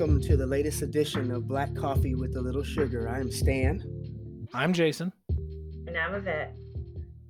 welcome 0.00 0.18
to 0.18 0.34
the 0.34 0.46
latest 0.46 0.80
edition 0.80 1.30
of 1.30 1.46
Black 1.46 1.74
Coffee 1.74 2.14
with 2.14 2.34
a 2.34 2.40
Little 2.40 2.62
Sugar. 2.62 3.06
I 3.06 3.20
am 3.20 3.30
Stan. 3.30 3.84
I'm 4.54 4.72
Jason. 4.72 5.12
And 5.86 5.94
I'm 5.94 6.14
Yvette. 6.14 6.56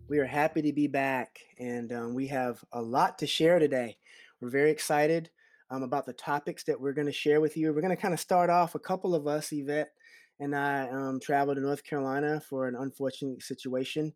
We 0.08 0.18
are 0.20 0.24
happy 0.24 0.62
to 0.62 0.72
be 0.72 0.86
back, 0.86 1.41
and 1.59 1.92
um, 1.92 2.14
we 2.14 2.28
have 2.28 2.62
a 2.72 2.80
lot 2.80 3.18
to 3.18 3.27
share 3.27 3.59
today. 3.59 3.96
We're 4.41 4.50
very 4.50 4.70
excited 4.70 5.30
um, 5.68 5.82
about 5.82 6.06
the 6.06 6.12
topics 6.12 6.62
that 6.64 6.80
we're 6.80 6.92
going 6.92 7.09
to 7.09 7.12
share 7.12 7.41
with 7.41 7.56
you. 7.56 7.74
We're 7.74 7.80
going 7.80 7.96
to 7.96 8.00
kind 8.00 8.14
of 8.14 8.20
start 8.20 8.50
off. 8.50 8.77
A 8.77 8.78
couple 8.78 9.16
of 9.16 9.27
us, 9.27 9.48
Yvette 9.50 9.91
and 10.38 10.55
I, 10.55 10.88
um, 10.91 11.18
traveled 11.20 11.56
to 11.56 11.62
North 11.64 11.82
Carolina 11.82 12.41
for 12.48 12.68
an 12.68 12.77
unfortunate 12.78 13.42
situation. 13.42 14.12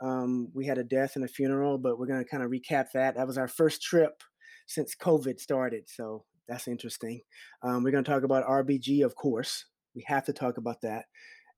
Um, 0.00 0.48
we 0.54 0.64
had 0.64 0.78
a 0.78 0.84
death 0.84 1.16
and 1.16 1.26
a 1.26 1.28
funeral, 1.28 1.76
but 1.76 1.98
we're 1.98 2.06
going 2.06 2.24
to 2.24 2.30
kind 2.30 2.42
of 2.42 2.50
recap 2.50 2.86
that. 2.94 3.16
That 3.16 3.26
was 3.26 3.36
our 3.36 3.48
first 3.48 3.82
trip 3.82 4.22
since 4.66 4.94
COVID 4.96 5.38
started, 5.40 5.90
so 5.90 6.24
that's 6.48 6.68
interesting. 6.68 7.20
Um, 7.62 7.82
we're 7.82 7.90
going 7.90 8.04
to 8.04 8.10
talk 8.10 8.22
about 8.22 8.46
RBG, 8.46 9.04
of 9.04 9.14
course. 9.14 9.66
We 9.94 10.04
have 10.06 10.24
to 10.26 10.32
talk 10.32 10.56
about 10.56 10.80
that. 10.82 11.04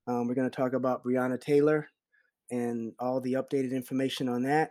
Um, 0.07 0.27
we're 0.27 0.35
going 0.35 0.51
to 0.51 0.57
talk 0.57 0.73
about 0.73 1.05
Breonna 1.05 1.41
Taylor 1.41 1.89
and 2.51 2.93
all 2.99 3.21
the 3.21 3.35
updated 3.35 3.73
information 3.73 4.29
on 4.29 4.43
that. 4.43 4.71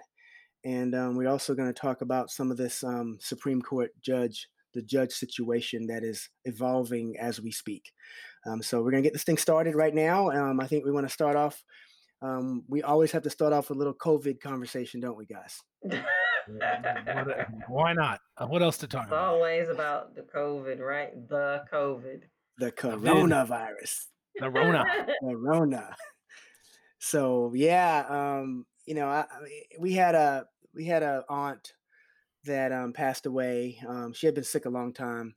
And 0.65 0.93
um, 0.93 1.15
we're 1.15 1.29
also 1.29 1.55
going 1.55 1.73
to 1.73 1.79
talk 1.79 2.01
about 2.01 2.29
some 2.29 2.51
of 2.51 2.57
this 2.57 2.83
um, 2.83 3.17
Supreme 3.21 3.61
Court 3.61 3.91
judge, 4.03 4.49
the 4.73 4.81
judge 4.81 5.13
situation 5.13 5.87
that 5.87 6.03
is 6.03 6.29
evolving 6.43 7.15
as 7.17 7.39
we 7.41 7.51
speak. 7.51 7.91
Um, 8.45 8.61
so 8.61 8.81
we're 8.81 8.91
going 8.91 9.03
to 9.03 9.07
get 9.07 9.13
this 9.13 9.23
thing 9.23 9.37
started 9.37 9.75
right 9.75 9.95
now. 9.95 10.31
Um, 10.31 10.59
I 10.59 10.67
think 10.67 10.83
we 10.83 10.91
want 10.91 11.07
to 11.07 11.13
start 11.13 11.37
off. 11.37 11.63
We 12.67 12.81
always 12.81 13.13
have 13.13 13.23
to 13.23 13.29
start 13.29 13.53
off 13.53 13.69
with 13.69 13.77
a 13.77 13.79
little 13.79 13.93
COVID 13.93 14.41
conversation, 14.41 14.99
don't 14.99 15.17
we, 15.17 15.25
guys? 15.25 15.61
Why 17.67 17.93
not? 17.93 18.19
Uh, 18.37 18.47
what 18.47 18.61
else 18.61 18.77
to 18.79 18.87
talk 18.87 19.03
It's 19.03 19.11
about? 19.11 19.33
always 19.33 19.69
about 19.69 20.15
the 20.15 20.21
COVID, 20.21 20.79
right? 20.79 21.27
The 21.27 21.63
COVID. 21.71 22.21
The 22.57 22.71
coronavirus. 22.71 24.05
The 24.35 24.49
Rona. 24.49 24.85
Corona. 25.21 25.95
So 26.99 27.51
yeah, 27.55 28.05
um, 28.09 28.65
you 28.85 28.95
know, 28.95 29.07
I, 29.07 29.21
I 29.21 29.25
we 29.79 29.93
had 29.93 30.15
a 30.15 30.45
we 30.75 30.85
had 30.85 31.03
a 31.03 31.23
aunt 31.29 31.73
that 32.45 32.71
um, 32.71 32.93
passed 32.93 33.25
away. 33.25 33.79
Um, 33.87 34.13
she 34.13 34.25
had 34.25 34.35
been 34.35 34.43
sick 34.43 34.65
a 34.65 34.69
long 34.69 34.93
time, 34.93 35.35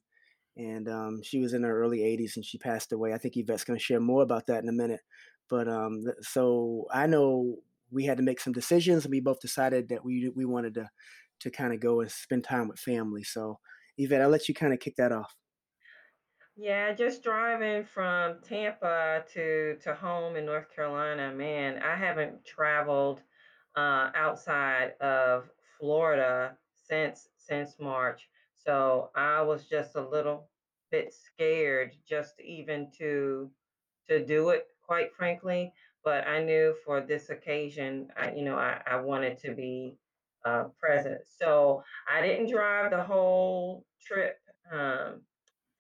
and 0.56 0.89
um, 0.89 1.20
she 1.22 1.41
was 1.41 1.53
in 1.53 1.62
her 1.62 1.81
early 1.83 1.98
80s, 2.00 2.37
and 2.37 2.44
she 2.44 2.59
passed 2.59 2.92
away. 2.92 3.12
I 3.12 3.19
think 3.19 3.37
Yvette's 3.37 3.64
going 3.64 3.78
to 3.78 3.84
share 3.84 4.00
more 4.00 4.22
about 4.22 4.47
that 4.48 4.62
in 4.62 4.69
a 4.69 4.72
minute. 4.72 5.00
But 5.48 5.69
um, 5.69 6.03
th- 6.05 6.16
so 6.20 6.87
I 6.92 7.06
know 7.06 7.56
we 7.92 8.04
had 8.04 8.16
to 8.16 8.22
make 8.22 8.40
some 8.40 8.52
decisions, 8.52 9.04
and 9.04 9.12
we 9.12 9.20
both 9.20 9.40
decided 9.40 9.88
that 9.88 10.04
we 10.04 10.30
we 10.34 10.44
wanted 10.44 10.74
to 10.74 10.88
to 11.40 11.50
kind 11.50 11.74
of 11.74 11.80
go 11.80 12.00
and 12.00 12.10
spend 12.10 12.44
time 12.44 12.68
with 12.68 12.78
family. 12.78 13.24
So 13.24 13.58
Yvette, 13.98 14.22
I'll 14.22 14.28
let 14.28 14.48
you 14.48 14.54
kind 14.54 14.72
of 14.72 14.80
kick 14.80 14.96
that 14.96 15.12
off. 15.12 15.34
Yeah, 16.56 16.92
just 16.92 17.22
driving 17.22 17.84
from 17.84 18.40
Tampa 18.42 19.24
to 19.32 19.76
to 19.80 19.94
home 19.94 20.36
in 20.36 20.44
North 20.44 20.74
Carolina, 20.74 21.32
man, 21.32 21.82
I 21.82 21.96
haven't 21.96 22.44
traveled 22.44 23.22
uh, 23.74 24.10
outside 24.14 24.92
of 25.00 25.50
Florida 25.78 26.56
since 26.74 27.28
since 27.36 27.78
March. 27.80 28.28
So 28.56 29.10
I 29.16 29.40
was 29.42 29.66
just 29.66 29.96
a 29.96 30.08
little 30.08 30.48
bit 30.90 31.14
scared 31.14 31.96
just 32.06 32.38
even 32.40 32.90
to 32.98 33.50
to 34.08 34.24
do 34.24 34.50
it, 34.50 34.68
quite 34.82 35.14
frankly. 35.14 35.72
But 36.05 36.27
I 36.27 36.42
knew 36.42 36.75
for 36.84 37.00
this 37.00 37.31
occasion, 37.31 38.08
I, 38.17 38.33
you 38.33 38.45
know, 38.45 38.56
I, 38.56 38.81
I 38.86 38.97
wanted 38.97 39.39
to 39.41 39.55
be 39.55 39.95
uh, 40.44 40.64
present. 40.81 41.20
So 41.39 41.83
I 42.12 42.20
didn't 42.20 42.50
drive 42.50 42.91
the 42.91 43.03
whole 43.03 43.84
trip. 44.04 44.37
Um, 44.72 45.21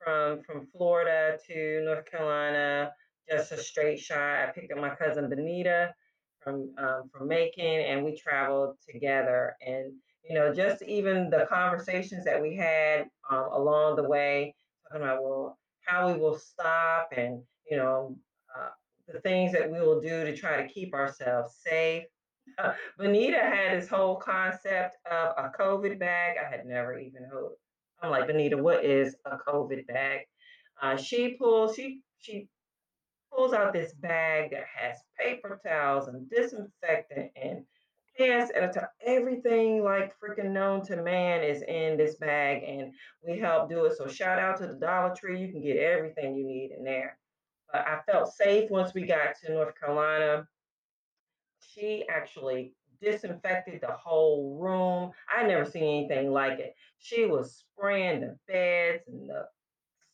from 0.04 0.42
from 0.42 0.66
Florida 0.66 1.38
to 1.48 1.82
North 1.84 2.04
Carolina, 2.10 2.92
just 3.28 3.52
a 3.52 3.56
straight 3.56 3.98
shot. 4.00 4.48
I 4.48 4.50
picked 4.54 4.72
up 4.72 4.78
my 4.78 4.94
cousin 4.94 5.28
Benita 5.28 5.94
from 6.40 6.74
um, 6.78 7.10
from 7.12 7.28
Macon, 7.28 7.64
and 7.64 8.04
we 8.04 8.16
traveled 8.16 8.76
together. 8.88 9.56
And 9.64 9.92
you 10.28 10.34
know, 10.34 10.52
just 10.52 10.82
even 10.82 11.30
the 11.30 11.46
conversations 11.48 12.24
that 12.24 12.40
we 12.40 12.56
had 12.56 13.06
um, 13.30 13.48
along 13.52 13.96
the 13.96 14.08
way, 14.08 14.54
talking 14.88 15.06
about 15.06 15.22
well, 15.22 15.58
how 15.86 16.12
we 16.12 16.18
will 16.18 16.38
stop, 16.38 17.12
and 17.16 17.42
you 17.70 17.76
know, 17.76 18.16
the 19.12 19.20
things 19.20 19.52
that 19.52 19.70
we 19.70 19.80
will 19.80 20.00
do 20.00 20.24
to 20.24 20.36
try 20.36 20.62
to 20.62 20.72
keep 20.72 20.94
ourselves 20.94 21.56
safe. 21.66 22.04
Uh, 22.58 22.72
Benita 22.98 23.38
had 23.38 23.80
this 23.80 23.88
whole 23.88 24.16
concept 24.16 24.96
of 25.10 25.28
a 25.36 25.50
COVID 25.58 25.98
bag. 25.98 26.36
I 26.44 26.50
had 26.50 26.66
never 26.66 26.98
even 26.98 27.24
heard 27.24 27.52
I'm 28.02 28.10
like, 28.10 28.26
Benita, 28.26 28.56
what 28.56 28.84
is 28.84 29.14
a 29.24 29.36
COVID 29.36 29.86
bag? 29.86 30.20
Uh, 30.80 30.96
she 30.96 31.36
pulls, 31.38 31.76
she 31.76 32.00
she 32.18 32.48
pulls 33.32 33.52
out 33.52 33.72
this 33.72 33.92
bag 33.94 34.50
that 34.50 34.64
has 34.74 34.96
paper 35.18 35.60
towels 35.64 36.08
and 36.08 36.28
disinfectant 36.28 37.30
and 37.40 37.64
hand 38.18 38.50
sanitizer. 38.50 38.88
Everything 39.06 39.84
like 39.84 40.14
freaking 40.18 40.50
known 40.50 40.84
to 40.86 40.96
man 40.96 41.44
is 41.44 41.62
in 41.62 41.96
this 41.96 42.16
bag, 42.16 42.64
and 42.64 42.92
we 43.26 43.38
help 43.38 43.70
do 43.70 43.84
it. 43.84 43.96
So 43.96 44.08
shout 44.08 44.40
out 44.40 44.58
to 44.58 44.66
the 44.66 44.74
Dollar 44.74 45.14
Tree. 45.14 45.40
You 45.40 45.52
can 45.52 45.62
get 45.62 45.76
everything 45.76 46.34
you 46.34 46.44
need 46.44 46.72
in 46.76 46.82
there. 46.82 47.18
But 47.72 47.86
I 47.88 48.00
felt 48.10 48.34
safe 48.34 48.70
once 48.70 48.92
we 48.94 49.02
got 49.02 49.34
to 49.40 49.52
North 49.52 49.74
Carolina. 49.80 50.46
She 51.74 52.04
actually 52.10 52.74
disinfected 53.00 53.80
the 53.80 53.92
whole 53.92 54.58
room. 54.60 55.10
I 55.34 55.46
never 55.46 55.64
seen 55.64 56.06
anything 56.06 56.30
like 56.32 56.58
it. 56.58 56.74
She 56.98 57.24
was 57.24 57.64
spraying 57.64 58.20
the 58.20 58.36
beds 58.46 59.04
and 59.08 59.28
the 59.28 59.46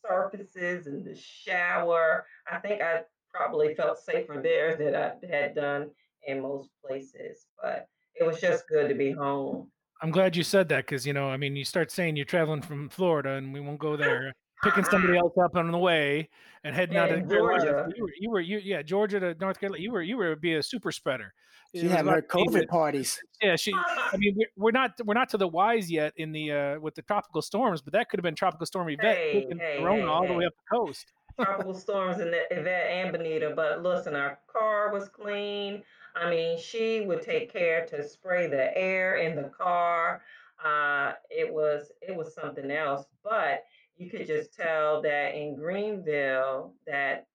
surfaces 0.06 0.86
and 0.86 1.04
the 1.04 1.16
shower. 1.16 2.24
I 2.50 2.58
think 2.58 2.80
I 2.80 3.02
probably 3.34 3.74
felt 3.74 3.98
safer 3.98 4.40
there 4.42 4.76
than 4.76 4.94
I 4.94 5.12
had 5.28 5.54
done 5.54 5.90
in 6.26 6.40
most 6.40 6.70
places, 6.84 7.46
but 7.62 7.88
it 8.14 8.24
was 8.24 8.40
just 8.40 8.68
good 8.68 8.88
to 8.88 8.94
be 8.94 9.12
home. 9.12 9.70
I'm 10.00 10.10
glad 10.10 10.36
you 10.36 10.44
said 10.44 10.68
that 10.68 10.86
because 10.86 11.06
you 11.06 11.12
know, 11.12 11.28
I 11.28 11.36
mean, 11.36 11.56
you 11.56 11.64
start 11.64 11.90
saying 11.90 12.16
you're 12.16 12.24
traveling 12.24 12.62
from 12.62 12.88
Florida, 12.88 13.32
and 13.32 13.52
we 13.52 13.60
won't 13.60 13.80
go 13.80 13.96
there. 13.96 14.32
Picking 14.62 14.84
somebody 14.84 15.16
else 15.16 15.32
up 15.42 15.54
on 15.56 15.70
the 15.70 15.78
way 15.78 16.28
and 16.64 16.74
heading 16.74 16.96
out 16.96 17.06
to 17.08 17.14
In 17.16 17.28
Carolina. 17.28 17.64
Georgia. 17.64 17.92
You 17.96 18.02
were, 18.02 18.10
you 18.20 18.30
were, 18.30 18.40
you, 18.40 18.58
yeah, 18.58 18.82
Georgia 18.82 19.20
to 19.20 19.34
North 19.40 19.60
Carolina. 19.60 19.82
You 19.82 19.92
were, 19.92 20.02
you 20.02 20.16
were 20.16 20.34
be 20.36 20.54
a 20.54 20.62
super 20.62 20.90
spreader. 20.90 21.32
It 21.72 21.80
She 21.82 21.88
had 21.88 22.06
her 22.06 22.18
about 22.18 22.28
to 22.28 22.36
COVID 22.36 22.60
the- 22.62 22.66
parties. 22.66 23.20
Yeah, 23.42 23.54
she. 23.56 23.72
I 23.74 24.16
mean, 24.16 24.34
we're, 24.36 24.46
we're 24.56 24.70
not, 24.72 24.92
we're 25.04 25.14
not 25.14 25.28
to 25.30 25.36
the 25.36 25.46
wise 25.46 25.90
yet 25.90 26.12
in 26.16 26.32
the 26.32 26.50
uh 26.50 26.80
with 26.80 26.94
the 26.94 27.02
tropical 27.02 27.42
storms, 27.42 27.82
but 27.82 27.92
that 27.92 28.08
could 28.08 28.18
have 28.18 28.24
been 28.24 28.34
tropical 28.34 28.66
storm 28.66 28.88
event 28.88 29.16
Hey, 29.18 29.32
taking 29.42 29.58
hey, 29.58 29.76
Corona 29.78 30.02
hey, 30.02 30.08
all 30.08 30.26
the 30.26 30.32
way 30.34 30.46
up 30.46 30.54
the 30.70 30.76
coast. 30.76 31.12
tropical 31.40 31.74
storms 31.74 32.20
in 32.20 32.30
the 32.30 32.40
Yvette 32.50 32.90
and 32.90 33.12
Benita, 33.12 33.52
but 33.54 33.82
listen, 33.82 34.16
our 34.16 34.38
car 34.52 34.92
was 34.92 35.08
clean. 35.10 35.82
I 36.16 36.30
mean, 36.30 36.58
she 36.58 37.02
would 37.02 37.22
take 37.22 37.52
care 37.52 37.86
to 37.86 38.02
spray 38.08 38.48
the 38.48 38.76
air 38.76 39.16
in 39.18 39.36
the 39.36 39.50
car. 39.50 40.22
Uh, 40.64 41.12
it 41.30 41.52
was 41.52 41.92
it 42.00 42.16
was 42.16 42.34
something 42.34 42.70
else, 42.70 43.04
but 43.22 43.64
you 43.98 44.08
could 44.08 44.26
just 44.26 44.54
tell 44.54 45.02
that 45.02 45.34
in 45.34 45.56
Greenville 45.56 46.74
that 46.86 47.26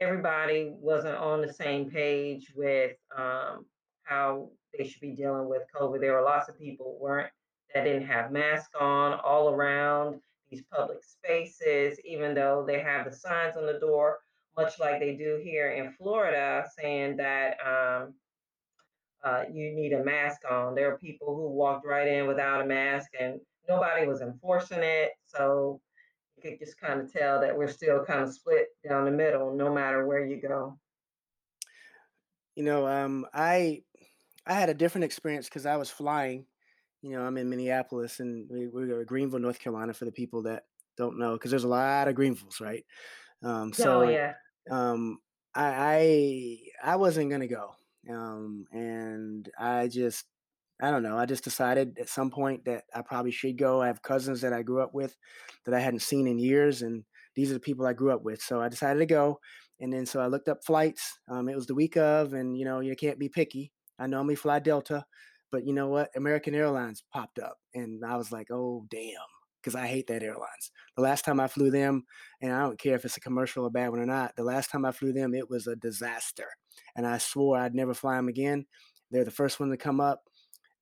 everybody 0.00 0.72
wasn't 0.74 1.16
on 1.16 1.42
the 1.42 1.52
same 1.52 1.90
page 1.90 2.52
with 2.56 2.96
um, 3.16 3.66
how 4.04 4.48
they 4.76 4.88
should 4.88 5.02
be 5.02 5.14
dealing 5.14 5.48
with 5.48 5.62
COVID. 5.78 6.00
There 6.00 6.14
were 6.14 6.22
lots 6.22 6.48
of 6.48 6.58
people 6.58 6.98
weren't 7.00 7.30
that 7.74 7.84
didn't 7.84 8.06
have 8.06 8.32
masks 8.32 8.74
on 8.80 9.20
all 9.20 9.50
around 9.50 10.20
these 10.50 10.62
public 10.72 11.04
spaces, 11.04 11.98
even 12.04 12.34
though 12.34 12.64
they 12.66 12.80
have 12.80 13.04
the 13.04 13.12
signs 13.12 13.56
on 13.56 13.66
the 13.66 13.78
door, 13.78 14.18
much 14.56 14.80
like 14.80 14.98
they 14.98 15.14
do 15.14 15.40
here 15.44 15.70
in 15.72 15.92
Florida, 15.92 16.66
saying 16.76 17.16
that 17.18 17.56
um, 17.64 18.14
uh, 19.22 19.44
you 19.52 19.72
need 19.74 19.92
a 19.92 20.02
mask 20.02 20.40
on. 20.50 20.74
There 20.74 20.92
are 20.92 20.98
people 20.98 21.36
who 21.36 21.50
walked 21.50 21.86
right 21.86 22.08
in 22.08 22.26
without 22.26 22.62
a 22.62 22.66
mask, 22.66 23.10
and 23.20 23.38
nobody 23.68 24.06
was 24.06 24.22
enforcing 24.22 24.82
it. 24.82 25.10
So 25.26 25.80
could 26.40 26.58
just 26.58 26.80
kind 26.80 27.00
of 27.00 27.12
tell 27.12 27.40
that 27.40 27.56
we're 27.56 27.68
still 27.68 28.04
kind 28.04 28.22
of 28.22 28.32
split 28.32 28.68
down 28.88 29.04
the 29.04 29.10
middle, 29.10 29.54
no 29.54 29.72
matter 29.72 30.06
where 30.06 30.24
you 30.24 30.40
go. 30.40 30.78
You 32.56 32.64
know, 32.64 32.86
um, 32.86 33.26
I 33.32 33.82
I 34.46 34.54
had 34.54 34.68
a 34.68 34.74
different 34.74 35.04
experience 35.04 35.48
because 35.48 35.66
I 35.66 35.76
was 35.76 35.90
flying. 35.90 36.46
You 37.02 37.12
know, 37.12 37.22
I'm 37.22 37.38
in 37.38 37.48
Minneapolis, 37.48 38.20
and 38.20 38.48
we, 38.50 38.66
we're 38.66 39.04
Greenville, 39.04 39.38
North 39.38 39.58
Carolina, 39.58 39.94
for 39.94 40.04
the 40.04 40.12
people 40.12 40.42
that 40.42 40.64
don't 40.96 41.18
know, 41.18 41.32
because 41.34 41.50
there's 41.50 41.64
a 41.64 41.68
lot 41.68 42.08
of 42.08 42.14
Greenvilles, 42.14 42.60
right? 42.60 42.84
Um, 43.42 43.72
so 43.72 44.02
oh 44.02 44.08
yeah, 44.10 44.34
um, 44.70 45.18
I, 45.54 46.58
I 46.84 46.92
I 46.92 46.96
wasn't 46.96 47.30
gonna 47.30 47.46
go, 47.46 47.70
um, 48.10 48.66
and 48.72 49.48
I 49.58 49.88
just 49.88 50.26
I 50.82 50.90
don't 50.90 51.02
know. 51.02 51.16
I 51.18 51.26
just 51.26 51.44
decided 51.44 51.98
at 52.00 52.08
some 52.08 52.30
point 52.30 52.64
that 52.64 52.84
I 52.94 53.02
probably 53.02 53.32
should 53.32 53.58
go. 53.58 53.82
I 53.82 53.86
have 53.88 54.02
cousins 54.02 54.40
that 54.40 54.52
I 54.52 54.62
grew 54.62 54.80
up 54.82 54.94
with 54.94 55.16
that 55.66 55.74
I 55.74 55.80
hadn't 55.80 56.00
seen 56.02 56.26
in 56.26 56.38
years, 56.38 56.82
and 56.82 57.04
these 57.36 57.50
are 57.50 57.54
the 57.54 57.60
people 57.60 57.86
I 57.86 57.92
grew 57.92 58.12
up 58.12 58.22
with. 58.22 58.40
So 58.42 58.60
I 58.60 58.68
decided 58.68 59.00
to 59.00 59.06
go, 59.06 59.40
and 59.80 59.92
then 59.92 60.06
so 60.06 60.20
I 60.20 60.26
looked 60.26 60.48
up 60.48 60.64
flights. 60.64 61.18
Um, 61.28 61.48
it 61.48 61.54
was 61.56 61.66
the 61.66 61.74
week 61.74 61.96
of, 61.96 62.32
and 62.32 62.56
you 62.58 62.64
know 62.64 62.80
you 62.80 62.96
can't 62.96 63.18
be 63.18 63.28
picky. 63.28 63.72
I 63.98 64.06
normally 64.06 64.36
fly 64.36 64.58
Delta, 64.60 65.04
but 65.52 65.66
you 65.66 65.74
know 65.74 65.88
what? 65.88 66.10
American 66.16 66.54
Airlines 66.54 67.04
popped 67.12 67.38
up, 67.38 67.56
and 67.74 68.02
I 68.04 68.16
was 68.16 68.32
like, 68.32 68.48
oh 68.50 68.86
damn. 68.90 69.12
because 69.62 69.74
I 69.74 69.86
hate 69.86 70.06
that 70.08 70.22
airlines. 70.22 70.70
The 70.96 71.02
last 71.02 71.24
time 71.24 71.38
I 71.40 71.48
flew 71.48 71.70
them, 71.70 72.04
and 72.40 72.52
I 72.52 72.60
don't 72.62 72.78
care 72.78 72.94
if 72.94 73.04
it's 73.04 73.16
a 73.16 73.20
commercial 73.20 73.64
or 73.64 73.70
bad 73.70 73.90
one 73.90 74.00
or 74.00 74.06
not, 74.06 74.34
the 74.36 74.42
last 74.44 74.70
time 74.70 74.84
I 74.84 74.92
flew 74.92 75.12
them, 75.12 75.34
it 75.34 75.50
was 75.50 75.66
a 75.66 75.76
disaster. 75.76 76.46
And 76.96 77.06
I 77.06 77.18
swore 77.18 77.58
I'd 77.58 77.74
never 77.74 77.94
fly 77.94 78.16
them 78.16 78.28
again. 78.28 78.66
They're 79.10 79.24
the 79.24 79.30
first 79.30 79.60
one 79.60 79.70
to 79.70 79.76
come 79.76 80.00
up, 80.00 80.22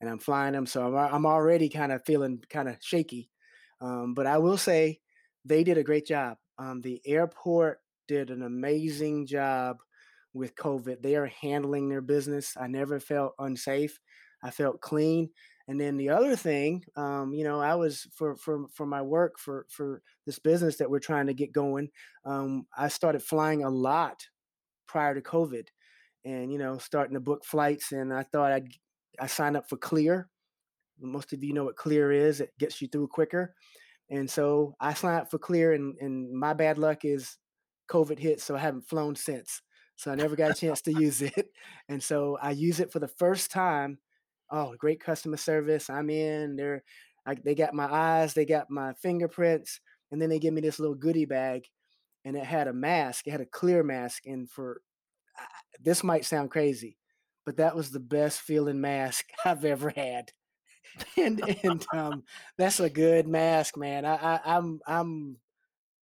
and 0.00 0.08
I'm 0.08 0.18
flying 0.18 0.52
them. 0.52 0.66
So 0.66 0.96
I'm, 0.96 1.14
I'm 1.14 1.26
already 1.26 1.68
kind 1.68 1.92
of 1.92 2.04
feeling 2.04 2.42
kind 2.50 2.68
of 2.68 2.76
shaky. 2.80 3.30
Um, 3.80 4.14
but 4.14 4.26
I 4.26 4.38
will 4.38 4.58
say 4.58 5.00
they 5.44 5.64
did 5.64 5.78
a 5.78 5.84
great 5.84 6.06
job. 6.06 6.38
Um, 6.58 6.80
the 6.80 7.00
airport 7.06 7.78
did 8.06 8.30
an 8.30 8.42
amazing 8.42 9.26
job 9.26 9.78
with 10.34 10.56
COVID. 10.56 11.02
They 11.02 11.16
are 11.16 11.26
handling 11.26 11.88
their 11.88 12.00
business. 12.00 12.56
I 12.58 12.66
never 12.66 13.00
felt 13.00 13.34
unsafe. 13.38 13.98
I 14.42 14.50
felt 14.50 14.80
clean. 14.80 15.30
And 15.66 15.78
then 15.78 15.98
the 15.98 16.08
other 16.10 16.34
thing, 16.34 16.84
um, 16.96 17.34
you 17.34 17.44
know, 17.44 17.60
I 17.60 17.74
was 17.74 18.06
for 18.14 18.36
for 18.36 18.68
for 18.72 18.86
my 18.86 19.02
work 19.02 19.38
for 19.38 19.66
for 19.68 20.00
this 20.24 20.38
business 20.38 20.78
that 20.78 20.90
we're 20.90 20.98
trying 20.98 21.26
to 21.26 21.34
get 21.34 21.52
going. 21.52 21.90
Um, 22.24 22.66
I 22.76 22.88
started 22.88 23.22
flying 23.22 23.64
a 23.64 23.68
lot 23.68 24.26
prior 24.86 25.14
to 25.14 25.20
COVID, 25.20 25.66
and 26.24 26.50
you 26.50 26.58
know, 26.58 26.78
starting 26.78 27.14
to 27.14 27.20
book 27.20 27.44
flights. 27.44 27.92
And 27.92 28.14
I 28.14 28.22
thought 28.22 28.52
I'd 28.52 28.72
I 29.20 29.26
signed 29.26 29.56
up 29.56 29.68
for 29.68 29.76
Clear. 29.76 30.28
Most 31.00 31.32
of 31.32 31.42
you 31.44 31.52
know 31.52 31.64
what 31.64 31.76
Clear 31.76 32.12
is. 32.12 32.40
It 32.40 32.50
gets 32.58 32.80
you 32.82 32.88
through 32.88 33.08
quicker. 33.08 33.54
And 34.10 34.28
so 34.28 34.74
I 34.80 34.94
signed 34.94 35.22
up 35.22 35.30
for 35.30 35.38
Clear, 35.38 35.72
and, 35.72 35.96
and 36.00 36.32
my 36.32 36.54
bad 36.54 36.78
luck 36.78 37.04
is 37.04 37.36
COVID 37.90 38.18
hit, 38.18 38.40
so 38.40 38.56
I 38.56 38.58
haven't 38.58 38.88
flown 38.88 39.16
since. 39.16 39.62
So 39.96 40.10
I 40.10 40.14
never 40.14 40.36
got 40.36 40.50
a 40.50 40.54
chance 40.54 40.80
to 40.82 40.92
use 40.92 41.22
it. 41.22 41.34
And 41.88 42.02
so 42.02 42.38
I 42.42 42.50
use 42.50 42.80
it 42.80 42.92
for 42.92 42.98
the 42.98 43.08
first 43.08 43.50
time. 43.50 43.98
Oh, 44.50 44.74
great 44.78 45.00
customer 45.00 45.38
service. 45.38 45.88
I'm 45.88 46.10
in. 46.10 46.56
They're 46.56 46.82
I, 47.28 47.34
they 47.34 47.54
got 47.54 47.74
my 47.74 47.84
eyes, 47.92 48.32
they 48.32 48.46
got 48.46 48.70
my 48.70 48.94
fingerprints, 48.94 49.80
and 50.10 50.20
then 50.20 50.30
they 50.30 50.38
give 50.38 50.54
me 50.54 50.62
this 50.62 50.78
little 50.78 50.94
goodie 50.94 51.26
bag, 51.26 51.64
and 52.24 52.34
it 52.34 52.44
had 52.44 52.68
a 52.68 52.72
mask. 52.72 53.26
It 53.26 53.32
had 53.32 53.42
a 53.42 53.46
clear 53.46 53.82
mask, 53.82 54.22
and 54.24 54.50
for 54.50 54.80
this 55.78 56.02
might 56.02 56.24
sound 56.24 56.50
crazy, 56.50 56.96
but 57.48 57.56
that 57.56 57.74
was 57.74 57.90
the 57.90 57.98
best 57.98 58.42
feeling 58.42 58.78
mask 58.78 59.24
I've 59.46 59.64
ever 59.64 59.88
had. 59.88 60.32
and 61.16 61.40
and 61.64 61.86
um, 61.94 62.24
that's 62.58 62.78
a 62.78 62.90
good 62.90 63.26
mask, 63.26 63.74
man. 63.78 64.04
I, 64.04 64.16
I 64.16 64.40
I'm 64.44 64.80
I'm 64.86 65.38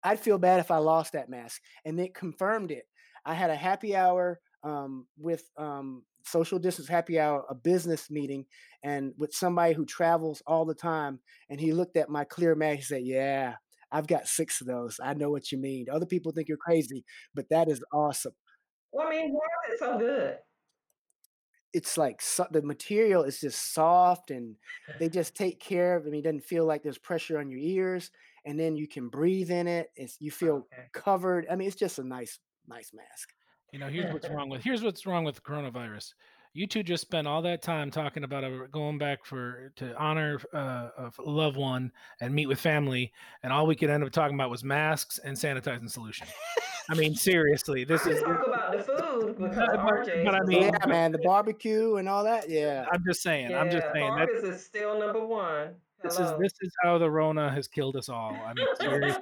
I'd 0.05 0.21
feel 0.21 0.37
bad 0.37 0.61
if 0.61 0.71
I 0.71 0.77
lost 0.77 1.11
that 1.11 1.27
mask, 1.27 1.61
and 1.83 1.99
it 1.99 2.13
confirmed 2.13 2.71
it. 2.71 2.85
I 3.25 3.33
had 3.33 3.49
a 3.49 3.57
happy 3.57 3.93
hour 3.93 4.39
um, 4.63 5.05
with 5.17 5.43
um, 5.57 6.03
social 6.23 6.59
distance 6.59 6.87
happy 6.87 7.19
hour, 7.19 7.43
a 7.49 7.55
business 7.55 8.09
meeting, 8.09 8.45
and 8.81 9.11
with 9.17 9.33
somebody 9.33 9.73
who 9.73 9.85
travels 9.85 10.41
all 10.47 10.63
the 10.63 10.73
time. 10.73 11.19
And 11.49 11.59
he 11.59 11.73
looked 11.73 11.97
at 11.97 12.07
my 12.07 12.23
clear 12.23 12.55
mask. 12.55 12.77
He 12.77 12.83
said, 12.83 13.03
"Yeah, 13.03 13.55
I've 13.91 14.07
got 14.07 14.29
six 14.29 14.61
of 14.61 14.67
those. 14.67 14.97
I 15.03 15.13
know 15.13 15.29
what 15.29 15.51
you 15.51 15.57
mean. 15.57 15.87
Other 15.91 16.05
people 16.05 16.31
think 16.31 16.47
you're 16.47 16.55
crazy, 16.55 17.03
but 17.35 17.49
that 17.49 17.67
is 17.67 17.83
awesome." 17.91 18.35
Well, 18.93 19.07
I 19.07 19.09
mean, 19.09 19.33
why 19.33 19.41
is 19.67 19.73
it 19.73 19.79
so 19.79 19.97
good? 19.97 20.37
It's 21.73 21.97
like 21.97 22.21
so, 22.21 22.47
the 22.51 22.61
material 22.61 23.23
is 23.23 23.39
just 23.39 23.73
soft, 23.73 24.31
and 24.31 24.57
they 24.99 25.09
just 25.09 25.35
take 25.35 25.59
care 25.59 25.95
of. 25.97 26.05
I 26.05 26.09
mean, 26.09 26.19
it 26.21 26.23
doesn't 26.23 26.41
feel 26.45 26.65
like 26.65 26.83
there's 26.83 26.97
pressure 26.99 27.39
on 27.39 27.49
your 27.49 27.59
ears, 27.59 28.11
and 28.45 28.59
then 28.59 28.75
you 28.75 28.87
can 28.87 29.09
breathe 29.09 29.51
in 29.51 29.67
it. 29.67 29.91
It's 29.95 30.21
you 30.21 30.31
oh, 30.41 30.51
feel 30.51 30.67
Okay. 30.71 30.89
covered. 30.93 31.47
I 31.49 31.55
mean, 31.55 31.67
it's 31.67 31.77
just 31.77 31.99
a 31.99 32.03
nice, 32.03 32.39
nice 32.67 32.93
mask. 32.93 33.33
You 33.71 33.79
know, 33.79 33.89
here's 33.89 34.09
what's 34.11 34.29
wrong 34.29 34.49
with 34.49 34.63
here's 34.63 34.83
what's 34.83 35.05
wrong 35.05 35.23
with 35.23 35.43
coronavirus. 35.43 36.13
You 36.55 36.67
two 36.67 36.83
just 36.83 37.01
spent 37.01 37.27
all 37.27 37.41
that 37.41 37.63
time 37.63 37.89
talking 37.89 38.23
about 38.23 38.43
a, 38.43 38.67
going 38.71 38.99
back 38.99 39.25
for 39.25 39.71
to 39.77 39.97
honor 39.97 40.39
uh, 40.53 40.89
a 40.97 41.11
loved 41.25 41.57
one 41.57 41.91
and 42.21 42.33
meet 42.33 42.45
with 42.45 42.59
family, 42.59 43.11
and 43.41 43.51
all 43.51 43.65
we 43.65 43.75
could 43.75 43.89
end 43.89 44.03
up 44.03 44.11
talking 44.11 44.35
about 44.35 44.51
was 44.51 44.63
masks 44.63 45.19
and 45.23 45.35
sanitizing 45.35 45.89
solution. 45.89 46.27
I 46.91 46.93
mean, 46.93 47.15
seriously, 47.29 47.85
this 47.85 48.05
I 48.05 48.11
is. 48.11 48.21
talk 48.21 48.45
about 48.45 48.71
the 48.77 48.83
food 48.83 49.37
because 49.39 49.55
But- 49.57 50.23
but 50.25 50.35
I 50.35 50.41
mean- 50.43 50.61
Yeah, 50.63 50.85
man, 50.85 51.11
the 51.11 51.17
barbecue 51.17 51.95
and 51.95 52.07
all 52.07 52.23
that. 52.23 52.47
Yeah. 52.47 52.85
I'm 52.91 53.03
just 53.03 53.23
saying. 53.23 53.51
I'm 53.55 53.71
just 53.71 53.87
saying 53.91 54.15
that 54.15 54.29
Marcus 54.29 54.43
is 54.43 54.63
still 54.63 54.99
number 54.99 55.25
one. 55.25 55.69
this 56.03 56.19
is 56.19 56.29
this 56.39 56.53
is 56.61 56.71
how 56.83 56.99
the 56.99 57.09
Rona 57.09 57.49
has 57.51 57.67
killed 57.67 57.95
us 57.95 58.09
all. 58.09 58.37
I 58.45 58.53
mean, 58.53 58.67
seriously, 58.79 59.21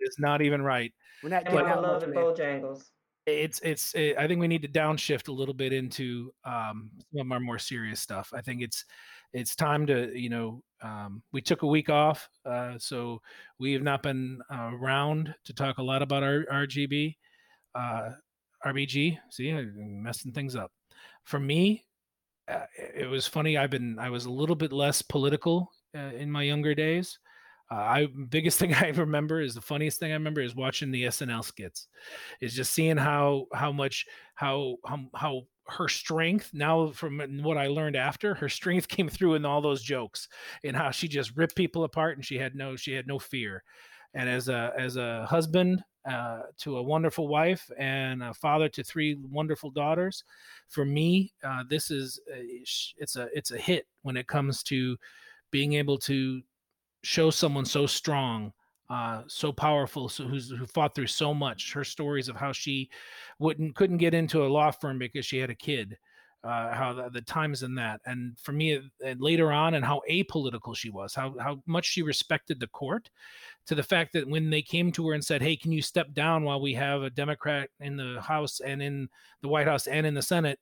it's 0.00 0.18
not 0.18 0.42
even 0.42 0.62
right. 0.62 0.92
We're 1.22 1.28
not 1.28 1.44
and 1.46 1.54
getting 1.54 1.66
I 1.68 1.70
out 1.74 1.82
love 1.82 2.00
much, 2.02 2.08
the 2.08 2.14
man. 2.14 2.24
Bojangles. 2.24 2.84
It's 3.26 3.60
it's 3.62 3.94
it, 3.94 4.16
i 4.18 4.26
think 4.26 4.40
we 4.40 4.48
need 4.48 4.62
to 4.62 4.68
downshift 4.68 5.28
a 5.28 5.32
little 5.32 5.54
bit 5.54 5.72
into 5.72 6.32
um 6.44 6.90
some 7.14 7.26
of 7.26 7.32
our 7.32 7.40
more 7.40 7.58
serious 7.58 8.00
stuff. 8.00 8.32
I 8.34 8.40
think 8.40 8.62
it's 8.62 8.84
it's 9.32 9.54
time 9.54 9.86
to 9.86 10.16
you 10.18 10.30
know 10.30 10.62
um 10.82 11.22
we 11.32 11.40
took 11.40 11.62
a 11.62 11.66
week 11.66 11.88
off 11.88 12.28
uh 12.46 12.74
so 12.78 13.20
we 13.58 13.72
have 13.74 13.82
not 13.82 14.02
been 14.02 14.40
uh, 14.50 14.70
around 14.72 15.34
to 15.44 15.52
talk 15.52 15.78
a 15.78 15.82
lot 15.82 16.02
about 16.02 16.22
our 16.22 16.44
rgb 16.50 17.14
uh 17.74 18.10
rbg 18.66 19.18
see 19.30 19.50
i'm 19.50 20.02
messing 20.02 20.32
things 20.32 20.56
up. 20.56 20.72
For 21.24 21.38
me 21.38 21.84
uh, 22.48 22.66
it 22.76 23.08
was 23.08 23.26
funny 23.26 23.56
i've 23.56 23.70
been 23.70 23.98
i 23.98 24.10
was 24.10 24.24
a 24.24 24.30
little 24.30 24.56
bit 24.56 24.72
less 24.72 25.02
political 25.02 25.70
uh, 25.96 26.12
in 26.16 26.30
my 26.30 26.42
younger 26.42 26.74
days 26.74 27.18
uh, 27.70 27.74
I 27.74 28.06
biggest 28.28 28.58
thing 28.60 28.74
I 28.74 28.88
remember 28.88 29.40
is 29.40 29.54
the 29.54 29.60
funniest 29.60 30.00
thing 30.00 30.10
I 30.10 30.14
remember 30.14 30.40
is 30.40 30.54
watching 30.54 30.90
the 30.90 31.04
SNL 31.04 31.42
skits, 31.42 31.88
is 32.40 32.54
just 32.54 32.72
seeing 32.72 32.96
how 32.96 33.46
how 33.52 33.72
much 33.72 34.06
how 34.34 34.76
how 34.86 34.98
how 35.14 35.42
her 35.68 35.88
strength 35.88 36.50
now 36.52 36.88
from 36.90 37.20
what 37.42 37.56
I 37.56 37.68
learned 37.68 37.94
after 37.96 38.34
her 38.34 38.48
strength 38.48 38.88
came 38.96 39.08
through 39.08 39.34
in 39.34 39.44
all 39.44 39.60
those 39.60 39.82
jokes 39.82 40.28
and 40.64 40.76
how 40.76 40.90
she 40.90 41.06
just 41.08 41.36
ripped 41.36 41.54
people 41.54 41.84
apart 41.84 42.16
and 42.16 42.24
she 42.24 42.38
had 42.38 42.54
no 42.54 42.76
she 42.76 42.92
had 42.92 43.06
no 43.06 43.18
fear, 43.18 43.62
and 44.14 44.28
as 44.28 44.48
a 44.48 44.72
as 44.76 44.96
a 44.96 45.26
husband 45.26 45.82
uh, 46.08 46.42
to 46.56 46.78
a 46.78 46.82
wonderful 46.82 47.28
wife 47.28 47.70
and 47.78 48.22
a 48.22 48.32
father 48.32 48.68
to 48.70 48.82
three 48.82 49.16
wonderful 49.30 49.70
daughters, 49.70 50.24
for 50.68 50.84
me 50.84 51.32
uh, 51.44 51.62
this 51.68 51.90
is 51.90 52.20
a, 52.34 52.62
it's 52.96 53.16
a 53.16 53.28
it's 53.34 53.50
a 53.52 53.58
hit 53.58 53.86
when 54.02 54.16
it 54.16 54.26
comes 54.26 54.62
to 54.64 54.96
being 55.50 55.74
able 55.74 55.98
to 55.98 56.42
show 57.02 57.30
someone 57.30 57.64
so 57.64 57.86
strong, 57.86 58.52
uh, 58.88 59.22
so 59.26 59.52
powerful, 59.52 60.08
so 60.08 60.24
who's 60.24 60.50
who 60.50 60.66
fought 60.66 60.94
through 60.94 61.06
so 61.06 61.32
much. 61.32 61.72
Her 61.72 61.84
stories 61.84 62.28
of 62.28 62.36
how 62.36 62.52
she 62.52 62.90
wouldn't 63.38 63.74
couldn't 63.74 63.98
get 63.98 64.14
into 64.14 64.44
a 64.44 64.48
law 64.48 64.70
firm 64.70 64.98
because 64.98 65.24
she 65.26 65.38
had 65.38 65.50
a 65.50 65.54
kid. 65.54 65.96
Uh, 66.42 66.72
how 66.72 66.94
the, 66.94 67.10
the 67.10 67.20
times 67.20 67.62
in 67.62 67.74
that, 67.74 68.00
and 68.06 68.34
for 68.38 68.52
me, 68.52 68.80
and 69.04 69.20
later 69.20 69.52
on, 69.52 69.74
and 69.74 69.84
how 69.84 70.00
apolitical 70.10 70.74
she 70.74 70.88
was, 70.88 71.14
how 71.14 71.34
how 71.38 71.62
much 71.66 71.84
she 71.84 72.00
respected 72.00 72.58
the 72.58 72.66
court, 72.68 73.10
to 73.66 73.74
the 73.74 73.82
fact 73.82 74.14
that 74.14 74.26
when 74.26 74.48
they 74.48 74.62
came 74.62 74.90
to 74.90 75.06
her 75.06 75.12
and 75.12 75.22
said, 75.22 75.42
"Hey, 75.42 75.54
can 75.54 75.70
you 75.70 75.82
step 75.82 76.14
down 76.14 76.44
while 76.44 76.58
we 76.58 76.72
have 76.74 77.02
a 77.02 77.10
Democrat 77.10 77.68
in 77.80 77.96
the 77.98 78.22
House 78.22 78.60
and 78.60 78.82
in 78.82 79.10
the 79.42 79.48
White 79.48 79.66
House 79.66 79.86
and 79.86 80.06
in 80.06 80.14
the 80.14 80.22
Senate? 80.22 80.58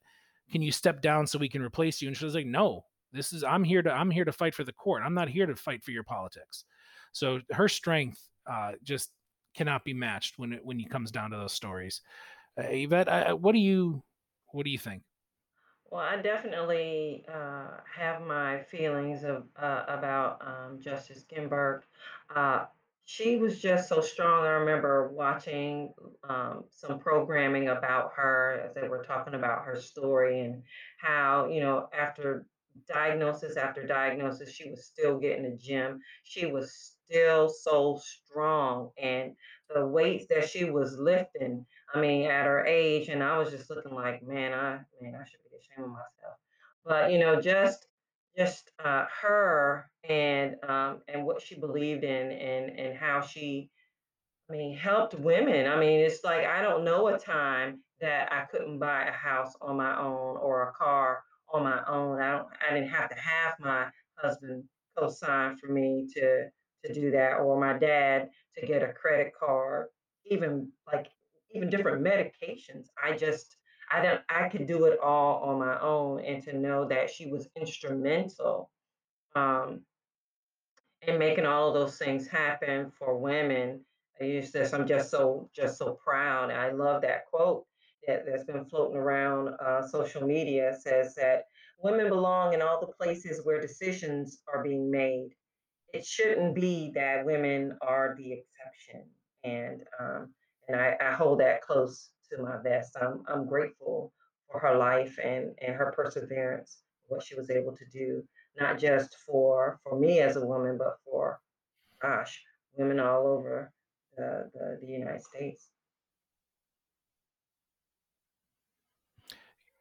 Can 0.50 0.62
you 0.62 0.72
step 0.72 1.00
down 1.00 1.28
so 1.28 1.38
we 1.38 1.48
can 1.48 1.62
replace 1.62 2.02
you?" 2.02 2.08
And 2.08 2.16
she 2.16 2.24
was 2.24 2.34
like, 2.34 2.46
"No, 2.46 2.84
this 3.12 3.32
is 3.32 3.44
I'm 3.44 3.64
here 3.64 3.82
to 3.82 3.92
I'm 3.92 4.10
here 4.10 4.24
to 4.24 4.32
fight 4.32 4.54
for 4.54 4.64
the 4.64 4.72
court. 4.72 5.02
I'm 5.04 5.14
not 5.14 5.28
here 5.28 5.46
to 5.46 5.56
fight 5.56 5.82
for 5.82 5.90
your 5.90 6.04
politics. 6.04 6.64
So 7.12 7.40
her 7.52 7.68
strength 7.68 8.20
uh, 8.50 8.72
just 8.82 9.10
cannot 9.56 9.84
be 9.84 9.94
matched 9.94 10.38
when 10.38 10.52
it 10.52 10.60
when 10.64 10.78
it 10.80 10.90
comes 10.90 11.10
down 11.10 11.30
to 11.30 11.36
those 11.36 11.52
stories. 11.52 12.00
Uh, 12.58 12.66
Yvette, 12.68 13.08
I, 13.08 13.32
what 13.32 13.52
do 13.52 13.58
you 13.58 14.02
what 14.52 14.64
do 14.64 14.70
you 14.70 14.78
think? 14.78 15.02
Well, 15.90 16.02
I 16.02 16.20
definitely 16.20 17.24
uh, 17.32 17.78
have 17.96 18.20
my 18.20 18.60
feelings 18.70 19.24
of 19.24 19.44
uh, 19.56 19.84
about 19.88 20.42
um, 20.42 20.80
Justice 20.80 21.24
Ginsburg. 21.28 21.82
Uh, 22.34 22.66
she 23.06 23.38
was 23.38 23.58
just 23.58 23.88
so 23.88 24.02
strong. 24.02 24.44
I 24.44 24.50
remember 24.50 25.08
watching 25.08 25.94
um, 26.28 26.64
some 26.70 26.98
programming 26.98 27.68
about 27.68 28.12
her 28.16 28.60
as 28.66 28.74
they 28.74 28.86
were 28.86 29.02
talking 29.02 29.32
about 29.32 29.64
her 29.64 29.80
story 29.80 30.40
and 30.40 30.62
how, 30.98 31.46
you 31.46 31.60
know, 31.60 31.88
after 31.98 32.44
diagnosis 32.86 33.56
after 33.56 33.86
diagnosis, 33.86 34.50
she 34.50 34.70
was 34.70 34.84
still 34.84 35.18
getting 35.18 35.44
the 35.44 35.56
gym. 35.56 36.00
She 36.24 36.46
was 36.46 36.96
still 37.08 37.48
so 37.48 38.00
strong, 38.02 38.90
and 38.98 39.34
the 39.74 39.86
weights 39.86 40.26
that 40.28 40.48
she 40.48 40.64
was 40.64 40.98
lifting. 40.98 41.64
I 41.94 42.00
mean, 42.00 42.26
at 42.30 42.46
her 42.46 42.66
age, 42.66 43.08
and 43.08 43.22
I 43.22 43.38
was 43.38 43.50
just 43.50 43.70
looking 43.70 43.94
like, 43.94 44.22
man, 44.22 44.52
I 44.52 44.80
man, 45.00 45.14
I 45.14 45.24
should 45.24 45.40
be 45.50 45.56
ashamed 45.56 45.86
of 45.86 45.92
myself. 45.92 46.38
But 46.84 47.12
you 47.12 47.18
know, 47.18 47.40
just 47.40 47.86
just 48.36 48.70
uh, 48.84 49.06
her 49.20 49.90
and 50.04 50.56
um, 50.68 51.02
and 51.08 51.24
what 51.24 51.42
she 51.42 51.58
believed 51.58 52.04
in, 52.04 52.30
and 52.32 52.78
and 52.78 52.96
how 52.96 53.20
she, 53.20 53.70
I 54.48 54.52
mean, 54.52 54.76
helped 54.76 55.14
women. 55.14 55.66
I 55.66 55.78
mean, 55.78 56.00
it's 56.00 56.24
like 56.24 56.46
I 56.46 56.62
don't 56.62 56.84
know 56.84 57.08
a 57.08 57.18
time 57.18 57.80
that 58.00 58.32
I 58.32 58.44
couldn't 58.44 58.78
buy 58.78 59.04
a 59.04 59.12
house 59.12 59.54
on 59.60 59.76
my 59.76 59.98
own 59.98 60.36
or 60.36 60.68
a 60.68 60.72
car 60.72 61.24
on 61.52 61.64
my 61.64 61.82
own. 61.86 62.20
I 62.20 62.30
don't. 62.32 62.48
I 62.68 62.74
didn't 62.74 62.90
have 62.90 63.10
to 63.10 63.16
have 63.16 63.54
my 63.60 63.86
husband 64.16 64.64
co-sign 64.96 65.56
for 65.56 65.68
me 65.68 66.08
to 66.14 66.48
to 66.84 66.94
do 66.94 67.10
that, 67.12 67.38
or 67.38 67.58
my 67.60 67.76
dad 67.78 68.30
to 68.56 68.66
get 68.66 68.82
a 68.82 68.92
credit 68.92 69.32
card. 69.38 69.88
Even 70.26 70.70
like 70.86 71.08
even 71.54 71.70
different 71.70 72.02
medications. 72.04 72.86
I 73.02 73.16
just 73.16 73.56
I 73.90 74.02
don't 74.02 74.20
I 74.28 74.48
could 74.48 74.66
do 74.66 74.84
it 74.84 75.00
all 75.00 75.42
on 75.42 75.58
my 75.58 75.80
own 75.80 76.24
and 76.24 76.42
to 76.44 76.56
know 76.56 76.86
that 76.88 77.10
she 77.10 77.26
was 77.26 77.48
instrumental 77.56 78.70
um 79.34 79.82
and 81.06 81.18
making 81.18 81.46
all 81.46 81.68
of 81.68 81.74
those 81.74 81.96
things 81.96 82.26
happen 82.26 82.90
for 82.98 83.16
women. 83.16 83.80
And 84.18 84.28
you 84.28 84.42
just, 84.42 84.74
I'm 84.74 84.86
just 84.86 85.10
so 85.10 85.48
just 85.54 85.78
so 85.78 85.98
proud. 86.04 86.50
I 86.50 86.72
love 86.72 87.02
that 87.02 87.26
quote 87.26 87.66
that, 88.08 88.24
that's 88.26 88.44
been 88.44 88.64
floating 88.64 88.96
around 88.96 89.50
uh, 89.64 89.86
social 89.86 90.26
media. 90.26 90.76
Says 90.80 91.14
that 91.14 91.44
women 91.80 92.08
belong 92.08 92.54
in 92.54 92.62
all 92.62 92.80
the 92.80 92.92
places 92.92 93.44
where 93.44 93.60
decisions 93.60 94.38
are 94.52 94.64
being 94.64 94.90
made. 94.90 95.30
It 95.92 96.04
shouldn't 96.04 96.54
be 96.54 96.90
that 96.94 97.24
women 97.24 97.76
are 97.80 98.16
the 98.18 98.32
exception. 98.32 99.04
And 99.44 99.82
um, 100.00 100.34
and 100.66 100.76
I, 100.78 100.96
I 101.00 101.12
hold 101.12 101.40
that 101.40 101.62
close 101.62 102.10
to 102.30 102.42
my 102.42 102.56
vest. 102.62 102.96
I'm 103.00 103.22
I'm 103.28 103.46
grateful 103.46 104.12
for 104.50 104.58
her 104.60 104.76
life 104.76 105.18
and 105.22 105.54
and 105.60 105.76
her 105.76 105.92
perseverance, 105.94 106.78
what 107.06 107.22
she 107.22 107.34
was 107.34 107.50
able 107.50 107.76
to 107.76 107.84
do, 107.92 108.24
not 108.58 108.78
just 108.78 109.16
for 109.26 109.80
for 109.84 109.98
me 109.98 110.20
as 110.20 110.36
a 110.36 110.46
woman, 110.46 110.78
but 110.78 110.98
for 111.04 111.40
gosh, 112.00 112.42
women 112.74 113.00
all 113.00 113.26
over 113.26 113.70
the 114.16 114.50
the, 114.54 114.78
the 114.80 114.92
United 114.92 115.22
States. 115.22 115.68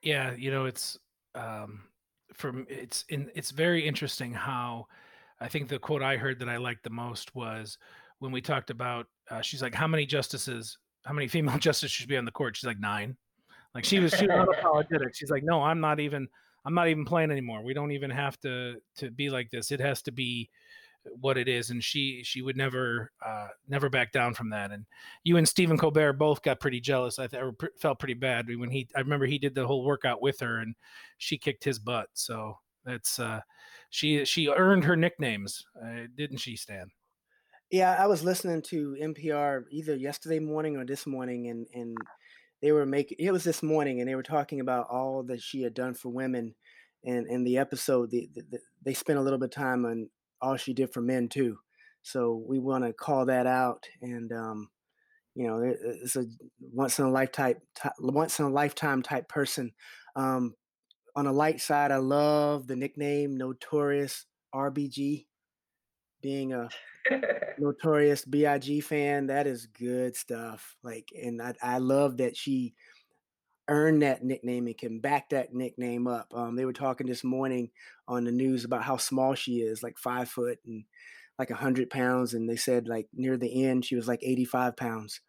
Yeah, 0.08 0.34
you 0.38 0.52
know, 0.52 0.68
it's 0.68 0.98
um, 1.36 1.82
from 2.34 2.66
it's 2.70 3.04
in 3.10 3.30
it's 3.36 3.52
very 3.52 3.86
interesting 3.86 4.32
how 4.32 4.86
I 5.42 5.50
think 5.50 5.68
the 5.68 5.80
quote 5.80 6.02
I 6.02 6.16
heard 6.16 6.40
that 6.40 6.48
I 6.48 6.56
liked 6.56 6.86
the 6.86 6.90
most 6.90 7.36
was 7.36 7.78
when 8.20 8.32
we 8.32 8.40
talked 8.40 8.70
about 8.70 9.08
uh, 9.30 9.42
she's 9.42 9.62
like 9.62 9.76
how 9.76 9.86
many 9.86 10.06
justices 10.06 10.78
how 11.04 11.14
many 11.14 11.28
female 11.28 11.58
justices 11.60 11.92
should 11.92 12.08
be 12.08 12.16
on 12.16 12.24
the 12.24 12.32
court? 12.32 12.56
She's 12.56 12.68
like 12.68 12.80
nine. 12.80 13.18
Like 13.76 13.84
she 13.84 14.00
was 14.00 14.14
she 14.14 14.28
was 14.28 14.48
unapologetic. 14.64 15.14
She's 15.14 15.30
like 15.30 15.44
no 15.44 15.62
I'm 15.62 15.82
not 15.82 16.00
even 16.00 16.30
I'm 16.64 16.74
not 16.74 16.88
even 16.88 17.04
playing 17.04 17.32
anymore. 17.32 17.62
We 17.62 17.74
don't 17.74 17.92
even 17.92 18.10
have 18.10 18.40
to 18.40 18.76
to 19.00 19.12
be 19.12 19.30
like 19.30 19.50
this. 19.52 19.72
It 19.72 19.82
has 19.82 20.02
to 20.04 20.14
be 20.14 20.50
what 21.20 21.38
it 21.38 21.48
is 21.48 21.70
and 21.70 21.84
she 21.84 22.22
she 22.24 22.42
would 22.42 22.58
never 22.58 23.12
uh 23.26 23.48
never 23.68 23.90
back 23.90 24.12
down 24.12 24.34
from 24.34 24.50
that 24.50 24.72
and 24.72 24.86
you 25.24 25.38
and 25.38 25.48
Stephen 25.48 25.78
Colbert 25.78 26.14
both 26.14 26.42
got 26.42 26.60
pretty 26.60 26.80
jealous 26.80 27.20
I 27.20 27.28
th- 27.28 27.44
felt 27.80 28.00
pretty 28.00 28.14
bad 28.14 28.48
when 28.56 28.70
he 28.70 28.88
I 28.96 29.00
remember 29.00 29.26
he 29.26 29.40
did 29.40 29.56
the 29.56 29.68
whole 29.68 29.84
workout 29.84 30.22
with 30.22 30.40
her 30.40 30.60
and 30.60 30.76
she 31.18 31.38
kicked 31.38 31.64
his 31.64 31.80
butt 31.80 32.08
so 32.14 32.58
that's 32.86 33.20
uh 33.20 33.42
she 33.90 34.26
she 34.26 34.48
earned 34.50 34.86
her 34.86 34.96
nicknames 34.96 35.66
uh, 35.84 36.08
didn't 36.16 36.38
she 36.38 36.56
Stan? 36.56 36.92
Yeah 37.72 37.96
I 37.98 38.08
was 38.08 38.24
listening 38.24 38.62
to 38.64 38.98
NPR 39.02 39.64
either 39.72 39.96
yesterday 39.96 40.40
morning 40.40 40.78
or 40.78 40.86
this 40.86 41.06
morning 41.06 41.48
and 41.48 41.68
and 41.74 41.98
they 42.62 42.72
were 42.72 42.86
making 42.86 43.18
it 43.20 43.32
was 43.32 43.44
this 43.44 43.62
morning 43.62 44.00
and 44.00 44.10
they 44.10 44.16
were 44.16 44.24
talking 44.24 44.60
about 44.60 44.88
all 44.90 45.24
that 45.24 45.42
she 45.42 45.62
had 45.62 45.74
done 45.74 45.94
for 45.94 46.10
women 46.10 46.56
and 47.06 47.28
in 47.28 47.44
the 47.44 47.58
episode 47.58 48.10
the, 48.12 48.30
the, 48.34 48.42
the, 48.52 48.60
they 48.84 48.94
spent 48.94 49.20
a 49.20 49.22
little 49.22 49.40
bit 49.40 49.46
of 49.46 49.52
time 49.52 49.86
on 49.86 50.10
all 50.42 50.58
she 50.58 50.74
did 50.74 50.94
for 50.94 51.02
men 51.02 51.28
too. 51.28 51.58
So 52.02 52.44
we 52.48 52.60
want 52.60 52.86
to 52.86 52.94
call 52.94 53.26
that 53.26 53.48
out, 53.48 53.86
and 54.02 54.32
um, 54.32 54.70
you 55.36 55.48
know, 55.48 55.62
it's 55.62 56.16
a 56.16 56.26
once 56.60 57.00
in 57.00 57.06
a 57.06 57.12
lifetime, 57.12 57.56
once 58.00 58.40
in 58.40 58.46
a 58.46 58.50
lifetime 58.50 59.02
type 59.02 59.28
person. 59.28 59.72
Um, 60.16 60.56
on 61.16 61.26
the 61.26 61.32
light 61.32 61.60
side, 61.62 61.92
I 61.92 61.98
love 61.98 62.68
the 62.68 62.76
nickname 62.76 63.38
Notorious 63.38 64.26
RBG. 64.54 65.26
Being 66.22 66.54
a 66.54 66.70
notorious 67.60 68.26
Big 68.26 68.84
fan, 68.84 69.28
that 69.28 69.48
is 69.48 69.68
good 69.68 70.16
stuff. 70.16 70.76
Like, 70.84 71.10
and 71.16 71.42
I, 71.42 71.54
I 71.62 71.78
love 71.78 72.18
that 72.18 72.36
she 72.36 72.74
earn 73.70 74.00
that 74.00 74.24
nickname 74.24 74.68
and 74.68 74.78
can 74.78 75.00
back 75.00 75.30
that 75.30 75.54
nickname 75.54 76.08
up. 76.08 76.28
Um, 76.34 76.56
they 76.56 76.66
were 76.66 76.74
talking 76.74 77.08
this 77.08 77.24
morning 77.24 77.70
on 78.08 78.24
the 78.24 78.32
news 78.32 78.64
about 78.64 78.84
how 78.84 78.98
small 78.98 79.36
she 79.36 79.58
is, 79.58 79.84
like 79.84 79.98
five 79.98 80.30
foot 80.30 80.60
and 80.66 80.86
like 81.38 81.52
a 81.52 81.56
hundred 81.56 81.90
pounds, 81.90 82.34
and 82.34 82.50
they 82.50 82.56
said 82.56 82.88
like 82.88 83.08
near 83.14 83.38
the 83.38 83.66
end 83.66 83.86
she 83.86 83.96
was 83.96 84.08
like 84.08 84.24
eighty-five 84.24 84.76
pounds, 84.76 85.22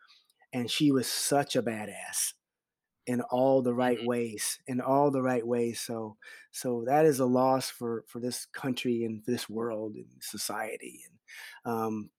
and 0.52 0.70
she 0.70 0.90
was 0.92 1.06
such 1.06 1.56
a 1.56 1.62
badass 1.62 2.32
in 3.06 3.22
all 3.22 3.62
the 3.62 3.74
right 3.74 3.98
mm-hmm. 3.98 4.06
ways, 4.06 4.58
in 4.66 4.80
all 4.80 5.10
the 5.10 5.22
right 5.22 5.46
ways. 5.46 5.80
So, 5.80 6.16
so 6.50 6.84
that 6.86 7.06
is 7.06 7.20
a 7.20 7.26
loss 7.26 7.70
for 7.70 8.04
for 8.06 8.20
this 8.20 8.46
country 8.46 9.04
and 9.04 9.24
for 9.24 9.30
this 9.30 9.48
world 9.48 9.94
and 9.96 10.06
society. 10.20 11.00
And 11.64 11.74
um, 11.74 12.10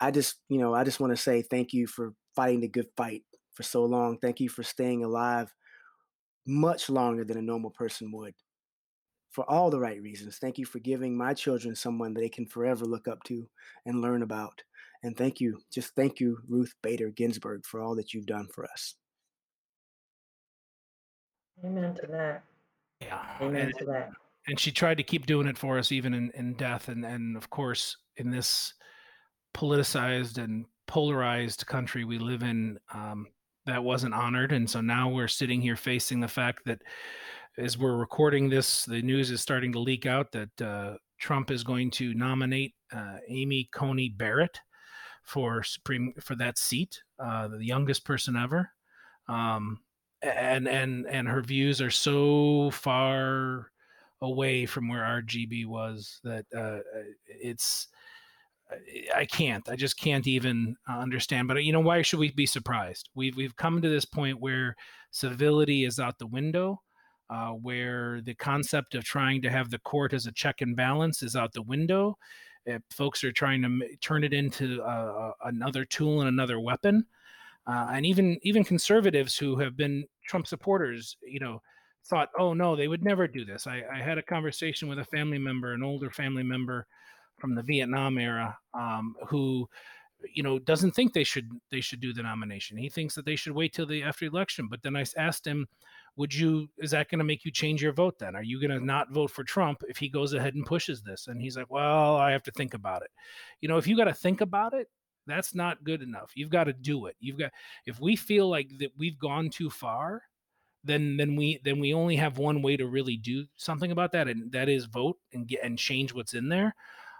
I 0.00 0.10
just, 0.10 0.36
you 0.48 0.58
know, 0.58 0.74
I 0.74 0.84
just 0.84 1.00
want 1.00 1.12
to 1.12 1.22
say 1.22 1.42
thank 1.42 1.72
you 1.72 1.86
for 1.86 2.14
fighting 2.34 2.60
the 2.60 2.68
good 2.68 2.88
fight 2.96 3.22
for 3.54 3.62
so 3.62 3.84
long. 3.84 4.18
Thank 4.18 4.40
you 4.40 4.48
for 4.48 4.62
staying 4.62 5.04
alive 5.04 5.52
much 6.46 6.88
longer 6.88 7.24
than 7.24 7.38
a 7.38 7.42
normal 7.42 7.70
person 7.70 8.12
would 8.12 8.34
for 9.30 9.48
all 9.50 9.68
the 9.68 9.78
right 9.78 10.00
reasons. 10.00 10.38
Thank 10.38 10.56
you 10.56 10.64
for 10.64 10.78
giving 10.78 11.16
my 11.16 11.34
children 11.34 11.74
someone 11.74 12.14
they 12.14 12.28
can 12.28 12.46
forever 12.46 12.86
look 12.86 13.06
up 13.06 13.22
to 13.24 13.46
and 13.84 14.00
learn 14.00 14.22
about. 14.22 14.62
And 15.02 15.16
thank 15.16 15.40
you, 15.40 15.60
just 15.70 15.94
thank 15.94 16.20
you, 16.20 16.38
Ruth 16.48 16.74
Bader 16.82 17.10
Ginsburg, 17.10 17.66
for 17.66 17.82
all 17.82 17.94
that 17.96 18.14
you've 18.14 18.26
done 18.26 18.48
for 18.54 18.64
us. 18.64 18.94
Amen 21.64 21.94
to 21.96 22.06
that. 22.06 22.44
Yeah. 23.00 23.22
Amen 23.40 23.66
and, 23.66 23.74
to 23.78 23.84
that. 23.84 24.10
And 24.46 24.58
she 24.58 24.72
tried 24.72 24.96
to 24.96 25.02
keep 25.02 25.26
doing 25.26 25.46
it 25.46 25.58
for 25.58 25.78
us 25.78 25.92
even 25.92 26.14
in, 26.14 26.30
in 26.34 26.54
death. 26.54 26.88
And, 26.88 27.04
and 27.04 27.36
of 27.36 27.50
course, 27.50 27.96
in 28.16 28.30
this 28.30 28.72
politicized 29.54 30.38
and 30.42 30.64
polarized 30.86 31.66
country 31.66 32.04
we 32.04 32.18
live 32.18 32.42
in, 32.42 32.78
um, 32.94 33.26
that 33.66 33.84
wasn't 33.84 34.14
honored. 34.14 34.52
And 34.52 34.68
so 34.68 34.80
now 34.80 35.08
we're 35.08 35.28
sitting 35.28 35.60
here 35.60 35.76
facing 35.76 36.20
the 36.20 36.28
fact 36.28 36.64
that 36.66 36.82
as 37.58 37.78
we're 37.78 37.96
recording 37.96 38.48
this, 38.48 38.84
the 38.84 39.02
news 39.02 39.30
is 39.30 39.40
starting 39.40 39.72
to 39.72 39.78
leak 39.78 40.06
out 40.06 40.32
that 40.32 40.62
uh, 40.62 40.94
Trump 41.18 41.50
is 41.50 41.64
going 41.64 41.90
to 41.92 42.14
nominate 42.14 42.74
uh, 42.92 43.16
Amy 43.28 43.68
Coney 43.72 44.08
Barrett 44.08 44.60
for 45.22 45.62
Supreme 45.62 46.14
for 46.20 46.36
that 46.36 46.58
seat, 46.58 47.02
uh, 47.18 47.48
the 47.48 47.64
youngest 47.64 48.04
person 48.04 48.36
ever. 48.36 48.70
Um, 49.28 49.80
and 50.22 50.68
and 50.68 51.06
and 51.06 51.28
her 51.28 51.42
views 51.42 51.80
are 51.80 51.90
so 51.90 52.70
far 52.70 53.70
away 54.22 54.66
from 54.66 54.88
where 54.88 55.02
RGB 55.02 55.66
was 55.66 56.20
that 56.24 56.46
uh, 56.56 56.78
it's 57.26 57.88
I 59.14 59.24
can't. 59.26 59.68
I 59.68 59.76
just 59.76 59.96
can't 59.98 60.26
even 60.26 60.76
uh, 60.88 60.98
understand. 60.98 61.48
But 61.48 61.62
you 61.62 61.72
know, 61.72 61.80
why 61.80 62.02
should 62.02 62.18
we 62.18 62.32
be 62.32 62.46
surprised? 62.46 63.10
We've 63.14 63.36
we've 63.36 63.56
come 63.56 63.80
to 63.80 63.88
this 63.88 64.04
point 64.04 64.40
where 64.40 64.76
civility 65.10 65.84
is 65.84 66.00
out 66.00 66.18
the 66.18 66.26
window, 66.26 66.82
uh, 67.30 67.50
where 67.50 68.20
the 68.22 68.34
concept 68.34 68.94
of 68.94 69.04
trying 69.04 69.42
to 69.42 69.50
have 69.50 69.70
the 69.70 69.78
court 69.78 70.12
as 70.12 70.26
a 70.26 70.32
check 70.32 70.62
and 70.62 70.74
balance 70.74 71.22
is 71.22 71.36
out 71.36 71.52
the 71.52 71.62
window. 71.62 72.18
If 72.64 72.82
folks 72.90 73.22
are 73.22 73.30
trying 73.30 73.62
to 73.62 73.96
turn 73.98 74.24
it 74.24 74.32
into 74.32 74.82
uh, 74.82 75.32
another 75.44 75.84
tool 75.84 76.20
and 76.20 76.28
another 76.28 76.58
weapon, 76.58 77.06
uh, 77.68 77.90
and 77.92 78.04
even 78.04 78.38
even 78.42 78.64
conservatives 78.64 79.36
who 79.38 79.56
have 79.60 79.76
been 79.76 80.04
Trump 80.26 80.48
supporters, 80.48 81.16
you 81.22 81.38
know, 81.38 81.62
thought, 82.04 82.30
oh 82.36 82.52
no, 82.52 82.74
they 82.74 82.88
would 82.88 83.04
never 83.04 83.28
do 83.28 83.44
this. 83.44 83.68
I, 83.68 83.84
I 83.92 83.98
had 83.98 84.18
a 84.18 84.22
conversation 84.22 84.88
with 84.88 84.98
a 84.98 85.04
family 85.04 85.38
member, 85.38 85.72
an 85.72 85.84
older 85.84 86.10
family 86.10 86.42
member 86.42 86.88
from 87.38 87.54
the 87.54 87.62
Vietnam 87.62 88.18
era 88.18 88.56
um, 88.74 89.14
who 89.28 89.68
you 90.34 90.42
know 90.42 90.58
doesn't 90.58 90.92
think 90.92 91.12
they 91.12 91.24
should 91.24 91.48
they 91.70 91.80
should 91.80 92.00
do 92.00 92.12
the 92.12 92.22
nomination. 92.22 92.76
He 92.76 92.88
thinks 92.88 93.14
that 93.14 93.24
they 93.24 93.36
should 93.36 93.52
wait 93.52 93.72
till 93.72 93.86
the 93.86 94.02
after 94.02 94.26
election. 94.26 94.68
But 94.68 94.82
then 94.82 94.96
i 94.96 95.04
asked 95.16 95.46
him 95.46 95.66
would 96.16 96.34
you 96.34 96.68
is 96.78 96.90
that 96.92 97.10
going 97.10 97.18
to 97.18 97.24
make 97.24 97.44
you 97.44 97.50
change 97.50 97.82
your 97.82 97.92
vote 97.92 98.18
then? 98.18 98.34
Are 98.34 98.42
you 98.42 98.60
going 98.60 98.78
to 98.78 98.84
not 98.84 99.12
vote 99.12 99.30
for 99.30 99.44
trump 99.44 99.82
if 99.88 99.98
he 99.98 100.08
goes 100.08 100.32
ahead 100.32 100.54
and 100.54 100.64
pushes 100.64 101.02
this? 101.02 101.26
And 101.28 101.40
he's 101.40 101.56
like 101.56 101.70
well 101.70 102.16
i 102.16 102.30
have 102.32 102.42
to 102.44 102.50
think 102.52 102.74
about 102.74 103.02
it. 103.02 103.10
You 103.60 103.68
know 103.68 103.78
if 103.78 103.86
you 103.86 103.96
got 103.96 104.04
to 104.04 104.14
think 104.14 104.40
about 104.40 104.74
it 104.74 104.88
that's 105.26 105.54
not 105.54 105.82
good 105.82 106.02
enough. 106.02 106.30
You've 106.36 106.50
got 106.50 106.64
to 106.64 106.72
do 106.72 107.06
it. 107.06 107.16
You've 107.18 107.38
got 107.38 107.50
if 107.84 108.00
we 108.00 108.16
feel 108.16 108.48
like 108.48 108.70
that 108.78 108.92
we've 108.96 109.18
gone 109.18 109.50
too 109.50 109.70
far 109.70 110.22
then 110.86 111.16
then 111.16 111.36
we 111.36 111.60
then 111.64 111.80
we 111.80 111.92
only 111.92 112.16
have 112.16 112.38
one 112.38 112.62
way 112.62 112.76
to 112.76 112.86
really 112.86 113.16
do 113.16 113.44
something 113.56 113.90
about 113.90 114.12
that 114.12 114.28
and 114.28 114.50
that 114.52 114.68
is 114.68 114.84
vote 114.86 115.18
and 115.32 115.48
get 115.48 115.62
and 115.62 115.78
change 115.78 116.14
what's 116.14 116.34
in 116.34 116.48
there 116.48 116.74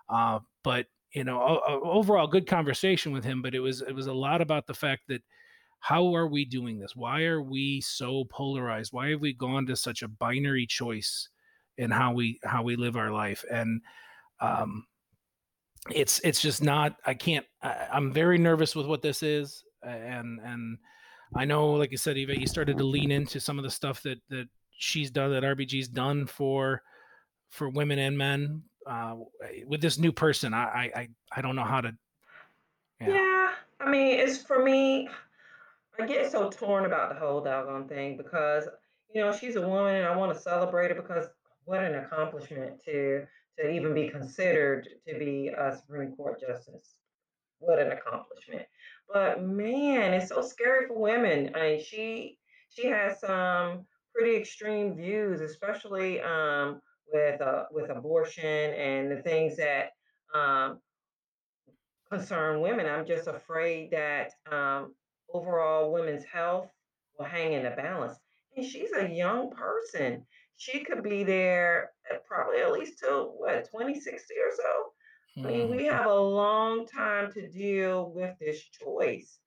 uh, 0.09 0.41
but 0.63 0.87
you 1.13 1.25
know, 1.25 1.61
overall 1.67 2.27
good 2.27 2.47
conversation 2.47 3.13
with 3.13 3.25
him. 3.25 3.41
But 3.41 3.55
it 3.55 3.61
was 3.61 3.81
it 3.83 3.95
was 3.95 4.07
a 4.07 4.13
lot 4.13 4.41
about 4.41 4.67
the 4.67 4.75
fact 4.75 5.03
that 5.09 5.23
how 5.81 6.15
are 6.15 6.27
we 6.27 6.45
doing 6.45 6.79
this? 6.79 6.97
Why 6.97 7.23
are 7.23 7.43
we 7.43 7.81
so 7.81 8.25
polarized? 8.25 8.93
Why 8.93 9.11
have 9.11 9.21
we 9.21 9.33
gone 9.33 9.67
to 9.67 9.77
such 9.77 10.03
a 10.03 10.09
binary 10.09 10.67
choice 10.67 11.29
in 11.79 11.91
how 11.91 12.13
we 12.13 12.41
how 12.45 12.63
we 12.63 12.77
live 12.77 12.97
our 12.97 13.13
life? 13.13 13.45
And 13.51 13.81
um, 14.41 14.87
it's 15.91 16.21
it's 16.25 16.43
just 16.43 16.63
not. 16.63 16.97
I 17.07 17.15
can't. 17.15 17.47
I, 17.63 17.89
I'm 17.93 18.13
very 18.13 18.39
nervous 18.39 18.75
with 18.75 18.87
what 18.87 19.03
this 19.03 19.23
is, 19.23 19.63
and 19.83 20.41
and 20.45 20.79
I 21.35 21.45
know, 21.45 21.71
like 21.73 21.93
you 21.93 21.99
said, 21.99 22.17
Eva, 22.17 22.39
you 22.39 22.47
started 22.47 22.79
to 22.79 22.85
lean 22.85 23.11
into 23.11 23.41
some 23.41 23.59
of 23.59 23.65
the 23.65 23.71
stuff 23.71 24.03
that 24.03 24.19
that 24.29 24.49
she's 24.77 25.11
done, 25.11 25.31
that 25.33 25.45
RBG's 25.45 25.89
done 25.89 26.27
for 26.27 26.83
for 27.51 27.69
women 27.69 27.99
and 27.99 28.19
men 28.19 28.63
uh, 28.87 29.17
with 29.67 29.81
this 29.81 29.99
new 29.99 30.13
person, 30.13 30.55
I, 30.55 30.91
I 30.95 31.09
I 31.33 31.43
don't 31.43 31.57
know 31.57 31.65
how 31.65 31.81
to. 31.81 31.93
Yeah. 33.01 33.09
yeah, 33.09 33.51
I 33.81 33.91
mean, 33.91 34.19
it's 34.19 34.43
for 34.43 34.63
me. 34.63 35.09
I 35.99 36.07
get 36.07 36.31
so 36.31 36.51
torn 36.51 36.85
about 36.85 37.13
the 37.13 37.19
whole 37.19 37.43
doggone 37.43 37.89
thing 37.89 38.17
because 38.17 38.69
you 39.15 39.23
know 39.23 39.33
she's 39.33 39.57
a 39.57 39.67
woman 39.67 39.97
and 39.97 40.07
I 40.07 40.15
want 40.17 40.35
to 40.35 40.41
celebrate 40.41 40.91
it 40.91 40.97
because 40.97 41.27
what 41.65 41.83
an 41.83 41.95
accomplishment 41.95 42.83
to 42.85 43.27
to 43.59 43.71
even 43.71 43.95
be 43.95 44.09
considered 44.09 44.89
to 45.09 45.19
be 45.19 45.49
a 45.49 45.77
Supreme 45.77 46.13
Court 46.13 46.41
justice. 46.41 46.95
What 47.59 47.79
an 47.79 47.93
accomplishment. 47.93 48.67
But 49.13 49.43
man, 49.43 50.13
it's 50.13 50.29
so 50.29 50.43
scary 50.43 50.87
for 50.87 50.99
women. 50.99 51.53
I 51.55 51.61
mean, 51.61 51.83
she 51.83 52.39
she 52.69 52.87
has 52.89 53.21
some 53.21 53.87
pretty 54.15 54.37
extreme 54.37 54.95
views, 54.95 55.41
especially 55.41 56.21
um, 56.21 56.81
with 57.13 57.41
uh, 57.41 57.65
with 57.71 57.91
abortion 57.91 58.45
and 58.75 59.11
the 59.11 59.23
things 59.23 59.57
that 59.57 59.91
um, 60.35 60.81
concern 62.11 62.61
women. 62.61 62.87
I'm 62.87 63.07
just 63.07 63.27
afraid 63.27 63.91
that 63.93 64.33
um, 64.51 64.95
overall 65.33 65.93
women's 65.93 66.25
health 66.25 66.69
will 67.19 67.27
hang 67.27 67.53
in 67.53 67.65
the 67.65 67.71
balance. 67.71 68.19
And 68.57 68.65
she's 68.65 68.93
a 68.93 69.09
young 69.09 69.51
person. 69.51 70.25
She 70.57 70.85
could 70.85 71.03
be 71.03 71.25
there 71.25 71.91
probably 72.27 72.61
at 72.61 72.73
least 72.73 72.99
till 72.99 73.35
what 73.39 73.65
2060 73.71 74.35
or 74.35 74.51
so. 74.57 74.93
I 75.39 75.41
mean, 75.53 75.69
Mm. 75.69 75.77
we 75.77 75.85
have 75.85 76.07
a 76.07 76.15
long 76.15 76.87
time 76.87 77.31
to 77.33 77.47
deal 77.49 78.11
with 78.11 78.39
this 78.41 78.63
choice. 78.63 79.39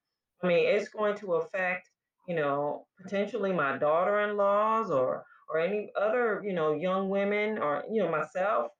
I 0.43 0.47
mean, 0.47 0.67
it's 0.67 0.89
going 0.89 1.17
to 1.17 1.33
affect, 1.35 1.89
you 2.27 2.35
know, 2.35 2.85
potentially 3.01 3.51
my 3.51 3.75
daughter-in-laws 3.79 4.91
or 4.91 5.25
or 5.49 5.59
any 5.59 5.91
other, 5.99 6.41
you 6.45 6.53
know, 6.53 6.73
young 6.73 7.09
women 7.09 7.57
or 7.57 7.83
you 7.91 8.01
know 8.03 8.09
myself. 8.09 8.71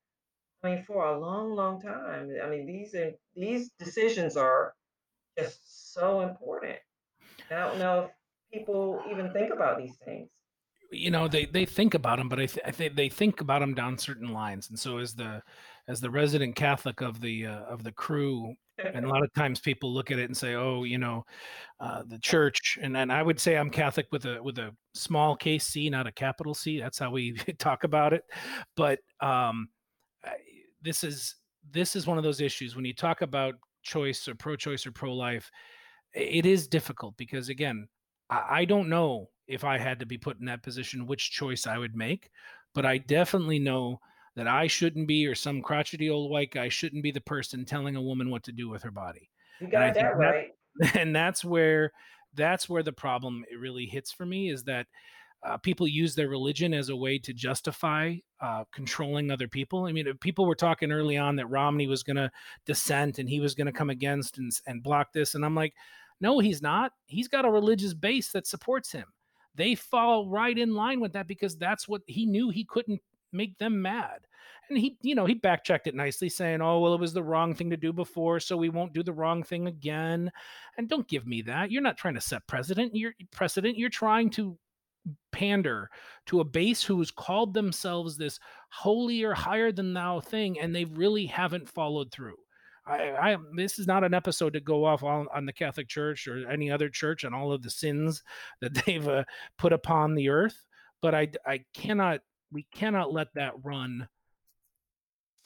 I 0.63 0.71
mean, 0.71 0.83
for 0.83 1.05
a 1.05 1.19
long, 1.19 1.55
long 1.55 1.81
time. 1.81 2.29
I 2.43 2.49
mean, 2.49 2.65
these 2.65 2.93
are 2.95 3.11
these 3.35 3.71
decisions 3.79 4.35
are 4.38 4.73
just 5.38 5.93
so 5.93 6.21
important. 6.21 6.77
I 7.49 7.59
don't 7.59 7.79
know 7.79 8.03
if 8.03 8.11
people 8.53 9.01
even 9.09 9.31
think 9.31 9.53
about 9.53 9.77
these 9.77 9.95
things. 10.05 10.29
you 10.91 11.11
know 11.11 11.27
they 11.27 11.45
they 11.45 11.65
think 11.65 11.93
about 11.93 12.17
them 12.17 12.29
but 12.29 12.39
i, 12.39 12.45
th- 12.47 12.65
I 12.65 12.71
think 12.71 12.95
they 12.95 13.09
think 13.09 13.41
about 13.41 13.59
them 13.59 13.75
down 13.75 13.97
certain 13.97 14.33
lines 14.33 14.69
and 14.69 14.79
so 14.79 14.97
as 14.97 15.13
the 15.13 15.43
as 15.88 16.01
the 16.01 16.09
resident 16.09 16.55
catholic 16.55 17.01
of 17.01 17.21
the 17.21 17.45
uh, 17.45 17.63
of 17.73 17.83
the 17.83 17.91
crew 17.91 18.55
and 18.93 19.05
a 19.05 19.09
lot 19.13 19.24
of 19.24 19.33
times 19.33 19.59
people 19.59 19.93
look 19.93 20.12
at 20.12 20.19
it 20.19 20.25
and 20.25 20.38
say 20.38 20.55
oh 20.55 20.83
you 20.83 20.98
know 20.98 21.25
uh, 21.79 22.03
the 22.07 22.19
church 22.19 22.77
and 22.81 22.95
and 22.95 23.12
i 23.12 23.21
would 23.21 23.39
say 23.39 23.57
i'm 23.57 23.69
catholic 23.69 24.07
with 24.12 24.25
a 24.25 24.41
with 24.41 24.57
a 24.59 24.71
small 24.93 25.36
case 25.36 25.65
c 25.65 25.89
not 25.89 26.07
a 26.07 26.12
capital 26.12 26.53
c 26.53 26.79
that's 26.79 27.00
how 27.00 27.12
we 27.12 27.33
talk 27.59 27.83
about 27.83 28.13
it. 28.13 28.24
But 28.75 29.00
um 29.21 29.69
this 30.81 31.03
is 31.03 31.36
this 31.71 31.95
is 31.95 32.07
one 32.07 32.17
of 32.17 32.24
those 32.24 32.41
issues 32.41 32.75
when 32.75 32.86
you 32.86 32.93
talk 32.93 33.21
about 33.21 33.55
choice 33.83 34.27
or 34.27 34.36
pro-choice 34.36 34.86
or 34.86 34.91
pro-life 34.91 35.50
it 36.13 36.45
is 36.45 36.67
difficult 36.67 37.15
because 37.17 37.50
again 37.50 37.88
I, 38.29 38.45
I 38.51 38.65
don't 38.65 38.89
know 38.89 39.29
if 39.48 39.63
i 39.63 39.77
had 39.77 40.00
to 40.00 40.05
be 40.05 40.17
put 40.17 40.39
in 40.39 40.45
that 40.45 40.63
position 40.63 41.05
which 41.05 41.31
choice 41.31 41.67
i 41.67 41.77
would 41.77 41.95
make 41.95 42.29
but 42.74 42.86
i 42.86 42.98
definitely 42.98 43.59
know 43.59 44.00
that 44.36 44.48
i 44.48 44.67
shouldn't 44.67 45.07
be 45.07 45.25
or 45.25 45.36
some 45.36 45.62
crotchety 45.62 46.09
old 46.09 46.31
white 46.31 46.51
guy 46.51 46.69
shouldn't 46.69 47.03
be 47.03 47.12
the 47.12 47.21
person 47.21 47.65
telling 47.65 47.95
a 47.95 48.01
woman 48.01 48.29
what 48.29 48.43
to 48.43 48.51
do 48.51 48.69
with 48.69 48.83
her 48.83 48.91
body 48.91 49.29
You 49.59 49.65
and 49.65 49.71
got 49.71 49.93
that 49.93 49.95
that 49.95 50.17
right. 50.17 50.50
and 50.95 51.15
that's 51.15 51.43
where 51.43 51.91
that's 52.36 52.69
where 52.69 52.83
the 52.83 52.93
problem 52.93 53.43
it 53.50 53.59
really 53.59 53.86
hits 53.86 54.12
for 54.12 54.25
me 54.25 54.50
is 54.50 54.63
that 54.63 54.88
uh, 55.43 55.57
people 55.57 55.88
use 55.88 56.15
their 56.15 56.27
religion 56.27 56.74
as 56.74 56.89
a 56.89 56.95
way 56.95 57.17
to 57.17 57.33
justify 57.33 58.15
uh, 58.41 58.65
controlling 58.74 59.31
other 59.31 59.48
people. 59.48 59.86
I 59.86 59.91
mean, 59.93 60.05
people 60.19 60.45
were 60.45 60.55
talking 60.55 60.91
early 60.91 61.17
on 61.17 61.38
that 61.38 61.48
Romney 61.48 61.88
was 61.88 62.03
going 62.03 62.17
to 62.17 62.29
dissent 62.65 63.19
and 63.19 63.29
he 63.29 63.39
was 63.39 63.55
going 63.55 63.67
to 63.67 63.74
come 63.74 63.89
against 63.89 64.38
and, 64.38 64.51
and 64.67 64.83
block 64.83 65.13
this, 65.13 65.36
and 65.36 65.45
I'm 65.45 65.55
like, 65.55 65.74
no, 66.21 66.39
he's 66.39 66.62
not. 66.62 66.91
He's 67.05 67.29
got 67.29 67.45
a 67.45 67.51
religious 67.51 67.93
base 67.93 68.31
that 68.33 68.48
supports 68.48 68.91
him. 68.91 69.05
They 69.55 69.75
fall 69.75 70.27
right 70.27 70.57
in 70.57 70.74
line 70.74 71.00
with 71.00 71.13
that 71.13 71.27
because 71.27 71.57
that's 71.57 71.88
what 71.88 72.01
he 72.07 72.25
knew 72.25 72.50
he 72.50 72.65
couldn't 72.65 73.01
make 73.31 73.57
them 73.57 73.81
mad. 73.81 74.19
And 74.69 74.78
he, 74.78 74.97
you 75.02 75.15
know, 75.15 75.25
he 75.25 75.36
backchecked 75.36 75.88
it 75.88 75.95
nicely, 75.95 76.30
saying, 76.30 76.62
"Oh, 76.62 76.80
well, 76.80 76.93
it 76.93 76.99
was 76.99 77.13
the 77.13 77.23
wrong 77.23 77.56
thing 77.56 77.69
to 77.71 77.78
do 77.78 77.91
before, 77.91 78.39
so 78.39 78.56
we 78.56 78.69
won't 78.69 78.93
do 78.93 79.04
the 79.04 79.13
wrong 79.13 79.43
thing 79.43 79.67
again." 79.67 80.32
And 80.78 80.88
don't 80.88 81.08
give 81.08 81.25
me 81.25 81.41
that. 81.43 81.71
You're 81.71 81.82
not 81.82 81.97
trying 81.97 82.15
to 82.15 82.21
set 82.21 82.47
precedent. 82.47 82.95
You're 82.95 83.13
precedent. 83.32 83.78
You're 83.78 83.89
trying 83.89 84.30
to 84.32 84.58
pander 85.32 85.89
to 86.28 86.39
a 86.39 86.45
base 86.45 86.84
who 86.84 86.99
has 86.99 87.12
called 87.12 87.54
themselves 87.54 88.17
this 88.17 88.39
holier, 88.69 89.34
higher 89.34 89.71
than 89.71 89.93
thou 89.93 90.19
thing, 90.19 90.60
and 90.60 90.75
they 90.75 90.86
really 90.86 91.25
haven't 91.25 91.69
followed 91.69 92.12
through. 92.12 92.36
I, 92.86 93.34
I 93.34 93.38
this 93.56 93.78
is 93.80 93.88
not 93.88 94.04
an 94.04 94.13
episode 94.13 94.54
to 94.54 94.60
go 94.60 94.86
off 94.86 95.04
on, 95.04 95.28
on 95.34 95.45
the 95.45 95.54
Catholic 95.54 95.88
Church 95.88 96.28
or 96.28 96.49
any 96.49 96.71
other 96.71 96.89
church 96.89 97.23
and 97.23 97.36
all 97.36 97.52
of 97.52 97.62
the 97.62 97.69
sins 97.69 98.23
that 98.62 98.73
they've 98.86 99.08
uh, 99.08 99.23
put 99.58 99.73
upon 99.73 100.15
the 100.15 100.30
earth, 100.30 100.65
but 101.02 101.13
I 101.15 101.30
I 101.45 101.62
cannot 101.73 102.21
we 102.52 102.65
cannot 102.73 103.13
let 103.13 103.34
that 103.36 103.54
run 103.63 104.08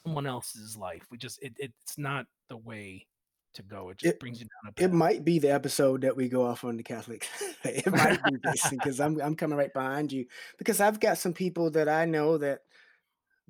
someone 0.04 0.26
else's 0.26 0.76
life. 0.76 1.02
We 1.10 1.18
just 1.18 1.42
it, 1.42 1.54
it's 1.58 1.98
not 1.98 2.26
the 2.48 2.56
way 2.56 3.06
to 3.54 3.62
go. 3.62 3.90
It 3.90 3.98
just 3.98 4.14
It 4.14 4.20
brings 4.20 4.40
you 4.40 4.46
down 4.46 4.72
a 4.76 4.84
it 4.84 4.92
might 4.92 5.24
be 5.24 5.38
the 5.38 5.52
episode 5.52 6.02
that 6.02 6.16
we 6.16 6.28
go 6.28 6.44
off 6.44 6.64
on 6.64 6.76
the 6.76 6.82
Catholic. 6.82 7.28
it 7.64 7.90
might 7.90 8.22
be 8.24 8.36
this 8.42 8.68
because 8.68 9.00
I'm 9.00 9.20
I'm 9.20 9.36
coming 9.36 9.58
right 9.58 9.72
behind 9.72 10.12
you 10.12 10.26
because 10.58 10.80
I've 10.80 11.00
got 11.00 11.18
some 11.18 11.32
people 11.32 11.70
that 11.72 11.88
I 11.88 12.04
know 12.04 12.38
that 12.38 12.60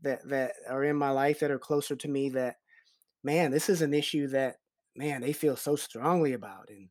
that 0.02 0.28
that 0.28 0.52
are 0.68 0.84
in 0.84 0.96
my 0.96 1.10
life 1.10 1.40
that 1.40 1.50
are 1.50 1.58
closer 1.58 1.96
to 1.96 2.08
me 2.08 2.30
that 2.30 2.56
man, 3.22 3.50
this 3.50 3.68
is 3.68 3.82
an 3.82 3.94
issue 3.94 4.28
that 4.28 4.56
man 4.96 5.22
they 5.22 5.32
feel 5.32 5.56
so 5.56 5.76
strongly 5.76 6.34
about 6.34 6.68
and 6.68 6.88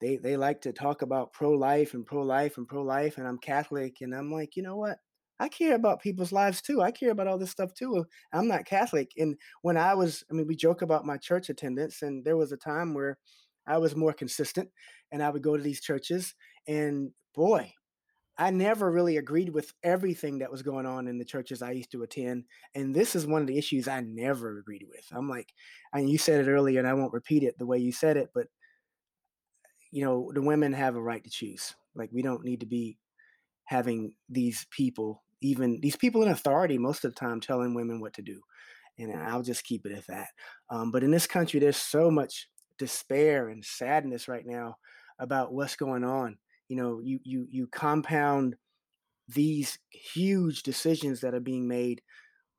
they 0.00 0.16
they 0.16 0.36
like 0.36 0.62
to 0.62 0.72
talk 0.72 1.02
about 1.02 1.32
pro-life 1.32 1.94
and 1.94 2.04
pro-life 2.04 2.58
and 2.58 2.68
pro-life 2.68 3.18
and 3.18 3.26
I'm 3.26 3.38
Catholic 3.38 3.98
and 4.00 4.14
I'm 4.14 4.32
like, 4.32 4.56
you 4.56 4.62
know 4.62 4.76
what? 4.76 4.98
I 5.38 5.48
care 5.48 5.74
about 5.74 6.00
people's 6.00 6.32
lives 6.32 6.62
too. 6.62 6.82
I 6.82 6.90
care 6.90 7.10
about 7.10 7.26
all 7.26 7.38
this 7.38 7.50
stuff 7.50 7.74
too. 7.74 8.06
I'm 8.32 8.48
not 8.48 8.64
Catholic. 8.64 9.10
And 9.16 9.36
when 9.62 9.76
I 9.76 9.94
was, 9.94 10.24
I 10.30 10.34
mean, 10.34 10.46
we 10.46 10.56
joke 10.56 10.82
about 10.82 11.04
my 11.04 11.16
church 11.18 11.50
attendance, 11.50 12.02
and 12.02 12.24
there 12.24 12.36
was 12.36 12.52
a 12.52 12.56
time 12.56 12.94
where 12.94 13.18
I 13.66 13.78
was 13.78 13.96
more 13.96 14.12
consistent 14.12 14.70
and 15.12 15.22
I 15.22 15.30
would 15.30 15.42
go 15.42 15.56
to 15.56 15.62
these 15.62 15.80
churches. 15.80 16.34
And 16.68 17.10
boy, 17.34 17.72
I 18.38 18.50
never 18.50 18.90
really 18.90 19.16
agreed 19.16 19.50
with 19.50 19.72
everything 19.82 20.38
that 20.38 20.50
was 20.50 20.62
going 20.62 20.86
on 20.86 21.08
in 21.08 21.18
the 21.18 21.24
churches 21.24 21.62
I 21.62 21.72
used 21.72 21.90
to 21.92 22.02
attend. 22.02 22.44
And 22.74 22.94
this 22.94 23.16
is 23.16 23.26
one 23.26 23.40
of 23.40 23.46
the 23.46 23.58
issues 23.58 23.88
I 23.88 24.00
never 24.00 24.58
agreed 24.58 24.84
with. 24.88 25.06
I'm 25.10 25.28
like, 25.28 25.52
and 25.92 26.08
you 26.10 26.18
said 26.18 26.46
it 26.46 26.50
earlier, 26.50 26.78
and 26.78 26.88
I 26.88 26.94
won't 26.94 27.14
repeat 27.14 27.42
it 27.42 27.58
the 27.58 27.66
way 27.66 27.78
you 27.78 27.92
said 27.92 28.16
it, 28.16 28.30
but 28.34 28.46
you 29.90 30.04
know, 30.04 30.30
the 30.34 30.42
women 30.42 30.72
have 30.72 30.96
a 30.96 31.02
right 31.02 31.22
to 31.24 31.30
choose. 31.30 31.74
Like, 31.94 32.10
we 32.12 32.20
don't 32.20 32.44
need 32.44 32.60
to 32.60 32.66
be 32.66 32.98
having 33.64 34.12
these 34.28 34.66
people, 34.70 35.22
even 35.46 35.80
these 35.80 35.96
people 35.96 36.22
in 36.22 36.28
authority, 36.28 36.78
most 36.78 37.04
of 37.04 37.14
the 37.14 37.20
time 37.20 37.40
telling 37.40 37.74
women 37.74 38.00
what 38.00 38.14
to 38.14 38.22
do. 38.22 38.40
And 38.98 39.14
I'll 39.14 39.42
just 39.42 39.64
keep 39.64 39.84
it 39.84 39.92
at 39.92 40.06
that. 40.06 40.28
Um, 40.70 40.90
but 40.90 41.04
in 41.04 41.10
this 41.10 41.26
country, 41.26 41.60
there's 41.60 41.76
so 41.76 42.10
much 42.10 42.48
despair 42.78 43.48
and 43.50 43.64
sadness 43.64 44.28
right 44.28 44.46
now 44.46 44.76
about 45.18 45.52
what's 45.52 45.76
going 45.76 46.04
on. 46.04 46.38
You 46.68 46.76
know, 46.76 47.00
you 47.00 47.20
you 47.22 47.46
you 47.50 47.66
compound 47.68 48.56
these 49.28 49.78
huge 49.90 50.62
decisions 50.62 51.20
that 51.20 51.34
are 51.34 51.40
being 51.40 51.68
made 51.68 52.00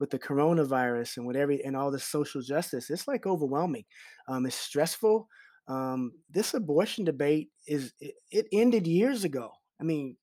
with 0.00 0.10
the 0.10 0.18
coronavirus 0.18 1.16
and 1.16 1.26
whatever 1.26 1.52
and 1.64 1.76
all 1.76 1.90
the 1.90 1.98
social 1.98 2.40
justice. 2.40 2.90
It's 2.90 3.08
like 3.08 3.26
overwhelming. 3.26 3.84
Um, 4.28 4.46
it's 4.46 4.54
stressful. 4.54 5.28
Um, 5.66 6.12
this 6.30 6.54
abortion 6.54 7.04
debate 7.04 7.50
is 7.66 7.92
it, 8.00 8.14
it 8.30 8.46
ended 8.52 8.86
years 8.86 9.24
ago. 9.24 9.50
I 9.80 9.84
mean, 9.84 10.16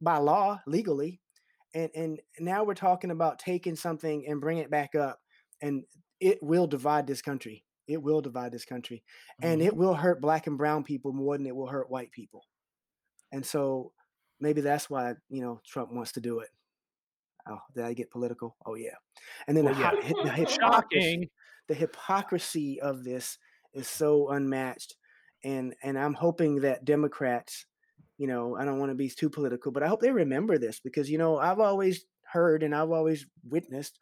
by 0.00 0.18
law, 0.18 0.60
legally, 0.66 1.20
and 1.74 1.90
and 1.94 2.20
now 2.38 2.64
we're 2.64 2.74
talking 2.74 3.10
about 3.10 3.38
taking 3.38 3.76
something 3.76 4.26
and 4.26 4.40
bring 4.40 4.58
it 4.58 4.70
back 4.70 4.94
up, 4.94 5.20
and 5.60 5.84
it 6.20 6.42
will 6.42 6.66
divide 6.66 7.06
this 7.06 7.22
country. 7.22 7.64
It 7.86 8.02
will 8.02 8.20
divide 8.20 8.52
this 8.52 8.64
country, 8.64 9.02
and 9.42 9.60
Mhm. 9.60 9.66
it 9.66 9.76
will 9.76 9.94
hurt 9.94 10.20
black 10.20 10.46
and 10.46 10.56
brown 10.58 10.84
people 10.84 11.12
more 11.12 11.36
than 11.36 11.46
it 11.46 11.54
will 11.56 11.66
hurt 11.66 11.90
white 11.90 12.10
people. 12.12 12.44
And 13.32 13.44
so 13.44 13.92
maybe 14.40 14.60
that's 14.60 14.88
why 14.90 15.14
you 15.28 15.40
know 15.42 15.60
Trump 15.64 15.92
wants 15.92 16.12
to 16.12 16.20
do 16.20 16.40
it. 16.40 16.50
Oh, 17.48 17.58
did 17.74 17.84
I 17.84 17.94
get 17.94 18.10
political? 18.10 18.56
Oh 18.66 18.74
yeah. 18.74 18.96
And 19.46 19.56
then 19.56 19.64
the, 19.64 19.72
Well, 19.72 19.80
yeah. 19.80 19.90
hy- 19.90 20.00
hy- 20.08 20.22
the 20.24 20.30
hypocrisy, 20.30 20.58
Shocking. 20.60 21.30
the 21.68 21.74
hypocrisy 21.74 22.80
of 22.80 23.02
this 23.04 23.38
is 23.72 23.88
so 23.88 24.28
unmatched. 24.30 24.96
And 25.42 25.74
and 25.82 25.98
I'm 25.98 26.14
hoping 26.14 26.56
that 26.60 26.84
Democrats, 26.84 27.64
you 28.20 28.28
know, 28.28 28.56
I 28.56 28.64
don't 28.66 28.78
want 28.80 28.90
to 28.92 28.96
be 28.96 29.10
too 29.10 29.30
political, 29.30 29.72
but 29.72 29.82
I 29.82 29.88
hope 29.88 30.00
they 30.02 30.12
remember 30.12 30.58
this 30.58 30.80
because 30.80 31.10
you 31.10 31.18
know 31.18 31.38
I've 31.38 31.60
always 31.60 32.06
heard 32.26 32.62
and 32.62 32.76
I've 32.76 32.92
always 32.92 33.26
witnessed 33.44 33.98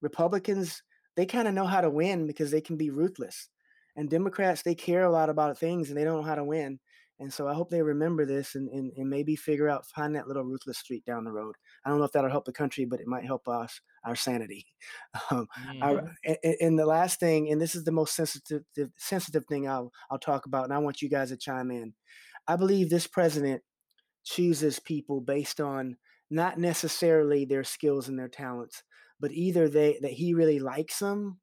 Republicans 0.00 0.82
they 1.16 1.24
kind 1.26 1.48
of 1.48 1.54
know 1.54 1.64
how 1.66 1.80
to 1.80 1.88
win 1.88 2.26
because 2.26 2.50
they 2.50 2.60
can 2.60 2.76
be 2.76 2.90
ruthless. 2.90 3.48
And 3.96 4.10
Democrats, 4.10 4.62
they 4.62 4.74
care 4.74 5.02
a 5.02 5.10
lot 5.10 5.30
about 5.30 5.58
things 5.58 5.88
and 5.88 5.96
they 5.96 6.04
don't 6.04 6.18
know 6.20 6.28
how 6.28 6.34
to 6.34 6.44
win. 6.44 6.78
And 7.18 7.32
so 7.32 7.48
I 7.48 7.54
hope 7.54 7.70
they 7.70 7.80
remember 7.80 8.26
this 8.26 8.54
and, 8.54 8.68
and, 8.68 8.92
and 8.98 9.08
maybe 9.08 9.34
figure 9.34 9.70
out, 9.70 9.86
find 9.86 10.14
that 10.14 10.28
little 10.28 10.44
ruthless 10.44 10.76
street 10.76 11.06
down 11.06 11.24
the 11.24 11.32
road. 11.32 11.54
I 11.82 11.88
don't 11.88 11.98
know 11.98 12.04
if 12.04 12.12
that'll 12.12 12.28
help 12.30 12.44
the 12.44 12.52
country, 12.52 12.84
but 12.84 13.00
it 13.00 13.06
might 13.06 13.24
help 13.24 13.48
us, 13.48 13.80
our 14.04 14.14
sanity. 14.14 14.66
Um, 15.30 15.48
our, 15.80 16.02
Mhm. 16.02 16.16
a- 16.26 16.38
a- 16.46 16.62
and 16.66 16.78
the 16.78 16.84
last 16.86 17.18
thing, 17.18 17.50
and 17.50 17.58
this 17.60 17.74
is 17.74 17.84
the 17.84 17.92
most 17.92 18.14
sensitive, 18.14 18.64
the 18.74 18.92
sensitive 18.98 19.46
thing 19.46 19.66
I'll, 19.66 19.90
I'll 20.10 20.18
talk 20.18 20.44
about, 20.44 20.64
and 20.64 20.74
I 20.74 20.78
want 20.78 21.00
you 21.00 21.08
guys 21.08 21.30
to 21.30 21.38
chime 21.38 21.70
in. 21.70 21.94
I 22.48 22.56
believe 22.56 22.90
this 22.90 23.06
president 23.06 23.62
chooses 24.24 24.78
people 24.78 25.20
based 25.20 25.60
on 25.60 25.96
not 26.30 26.58
necessarily 26.58 27.44
their 27.44 27.64
skills 27.64 28.08
and 28.08 28.18
their 28.18 28.28
talents, 28.28 28.82
but 29.20 29.32
either 29.32 29.68
they 29.68 29.98
that 30.02 30.12
he 30.12 30.34
really 30.34 30.58
likes 30.58 30.98
them 30.98 31.38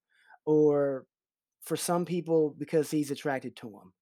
or 0.45 1.05
for 1.63 1.77
some 1.77 2.05
people 2.05 2.53
because 2.57 2.91
he's 2.91 3.11
attracted 3.11 3.55
to 3.55 3.69
them 3.69 3.93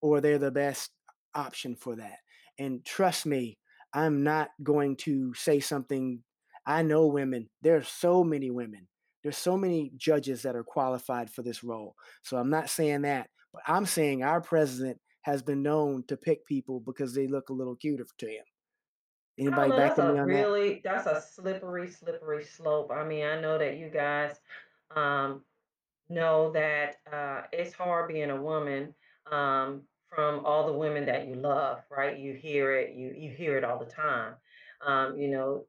or 0.00 0.20
they're 0.20 0.38
the 0.38 0.50
best 0.50 0.90
option 1.34 1.76
for 1.76 1.96
that. 1.96 2.18
And 2.58 2.84
trust 2.84 3.26
me, 3.26 3.58
I'm 3.92 4.24
not 4.24 4.48
going 4.62 4.96
to 4.98 5.32
say 5.34 5.60
something. 5.60 6.22
I 6.66 6.82
know 6.82 7.06
women. 7.06 7.48
There 7.62 7.76
are 7.76 7.84
so 7.84 8.24
many 8.24 8.50
women. 8.50 8.88
There's 9.22 9.36
so 9.36 9.56
many 9.56 9.92
judges 9.96 10.42
that 10.42 10.56
are 10.56 10.64
qualified 10.64 11.30
for 11.30 11.42
this 11.42 11.64
role. 11.64 11.94
So 12.22 12.36
I'm 12.36 12.50
not 12.50 12.70
saying 12.70 13.02
that, 13.02 13.28
but 13.52 13.62
I'm 13.66 13.86
saying 13.86 14.22
our 14.22 14.40
president 14.40 14.98
has 15.26 15.42
been 15.42 15.60
known 15.60 16.04
to 16.04 16.16
pick 16.16 16.46
people 16.46 16.78
because 16.78 17.12
they 17.12 17.26
look 17.26 17.48
a 17.48 17.52
little 17.52 17.74
cuter 17.74 18.06
to 18.16 18.26
him. 18.26 18.44
Anybody 19.36 19.70
know. 19.70 19.76
Backing 19.76 20.04
me 20.04 20.10
on 20.10 20.28
that? 20.28 20.34
really 20.34 20.80
that's 20.84 21.08
a 21.08 21.20
slippery, 21.20 21.90
slippery 21.90 22.44
slope. 22.44 22.92
I 22.94 23.04
mean, 23.04 23.26
I 23.26 23.40
know 23.40 23.58
that 23.58 23.76
you 23.76 23.88
guys 23.88 24.36
um, 24.94 25.42
know 26.08 26.52
that 26.52 26.98
uh, 27.12 27.42
it's 27.52 27.74
hard 27.74 28.06
being 28.06 28.30
a 28.30 28.40
woman 28.40 28.94
um, 29.32 29.82
from 30.08 30.46
all 30.46 30.64
the 30.64 30.78
women 30.78 31.04
that 31.06 31.26
you 31.26 31.34
love, 31.34 31.80
right? 31.90 32.16
You 32.16 32.32
hear 32.32 32.76
it, 32.76 32.94
you 32.94 33.12
you 33.18 33.32
hear 33.32 33.58
it 33.58 33.64
all 33.64 33.80
the 33.80 33.90
time. 33.90 34.34
Um, 34.86 35.18
you 35.18 35.28
know, 35.28 35.64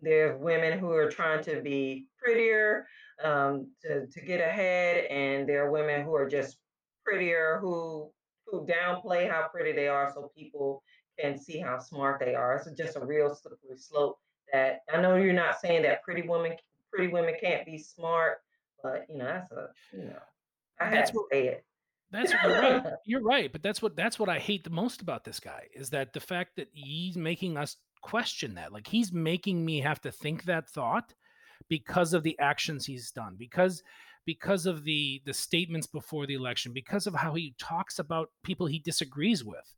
there's 0.00 0.40
women 0.40 0.78
who 0.78 0.92
are 0.92 1.10
trying 1.10 1.42
to 1.42 1.60
be 1.60 2.06
prettier 2.22 2.86
um, 3.24 3.66
to 3.82 4.06
to 4.06 4.20
get 4.20 4.40
ahead, 4.40 5.06
and 5.06 5.48
there 5.48 5.66
are 5.66 5.72
women 5.72 6.04
who 6.04 6.14
are 6.14 6.28
just 6.28 6.58
prettier 7.04 7.58
who 7.60 8.12
who 8.46 8.66
downplay 8.66 9.30
how 9.30 9.48
pretty 9.48 9.72
they 9.72 9.88
are, 9.88 10.10
so 10.14 10.30
people 10.36 10.82
can 11.18 11.38
see 11.38 11.58
how 11.58 11.78
smart 11.78 12.20
they 12.20 12.34
are. 12.34 12.56
It's 12.56 12.70
just 12.72 12.96
a 12.96 13.04
real 13.04 13.34
slippery 13.34 13.76
slope. 13.76 14.18
That 14.52 14.80
I 14.92 15.00
know 15.00 15.16
you're 15.16 15.32
not 15.32 15.60
saying 15.60 15.82
that 15.82 16.02
pretty 16.02 16.26
women 16.26 16.52
pretty 16.92 17.12
women 17.12 17.34
can't 17.40 17.66
be 17.66 17.78
smart, 17.78 18.38
but 18.82 19.06
you 19.08 19.18
know 19.18 19.24
that's 19.24 19.50
a 19.52 19.68
you 19.92 20.04
know 20.04 20.18
I 20.80 20.90
That's 20.90 21.10
to 21.10 21.16
what 21.16 21.26
say 21.32 21.48
it. 21.48 21.64
That's 22.10 22.32
you're 22.32 22.60
right. 22.60 22.84
You're 23.04 23.22
right, 23.22 23.52
but 23.52 23.62
that's 23.62 23.82
what 23.82 23.96
that's 23.96 24.18
what 24.18 24.28
I 24.28 24.38
hate 24.38 24.62
the 24.62 24.70
most 24.70 25.02
about 25.02 25.24
this 25.24 25.40
guy 25.40 25.64
is 25.74 25.90
that 25.90 26.12
the 26.12 26.20
fact 26.20 26.56
that 26.56 26.68
he's 26.72 27.16
making 27.16 27.56
us 27.56 27.76
question 28.02 28.54
that. 28.54 28.72
Like 28.72 28.86
he's 28.86 29.12
making 29.12 29.64
me 29.64 29.80
have 29.80 30.00
to 30.02 30.12
think 30.12 30.44
that 30.44 30.68
thought 30.68 31.12
because 31.68 32.14
of 32.14 32.22
the 32.22 32.38
actions 32.38 32.86
he's 32.86 33.10
done, 33.10 33.34
because 33.36 33.82
because 34.26 34.66
of 34.66 34.84
the 34.84 35.22
the 35.24 35.32
statements 35.32 35.86
before 35.86 36.26
the 36.26 36.34
election, 36.34 36.72
because 36.72 37.06
of 37.06 37.14
how 37.14 37.32
he 37.32 37.54
talks 37.58 37.98
about 37.98 38.30
people 38.42 38.66
he 38.66 38.80
disagrees 38.80 39.44
with, 39.44 39.74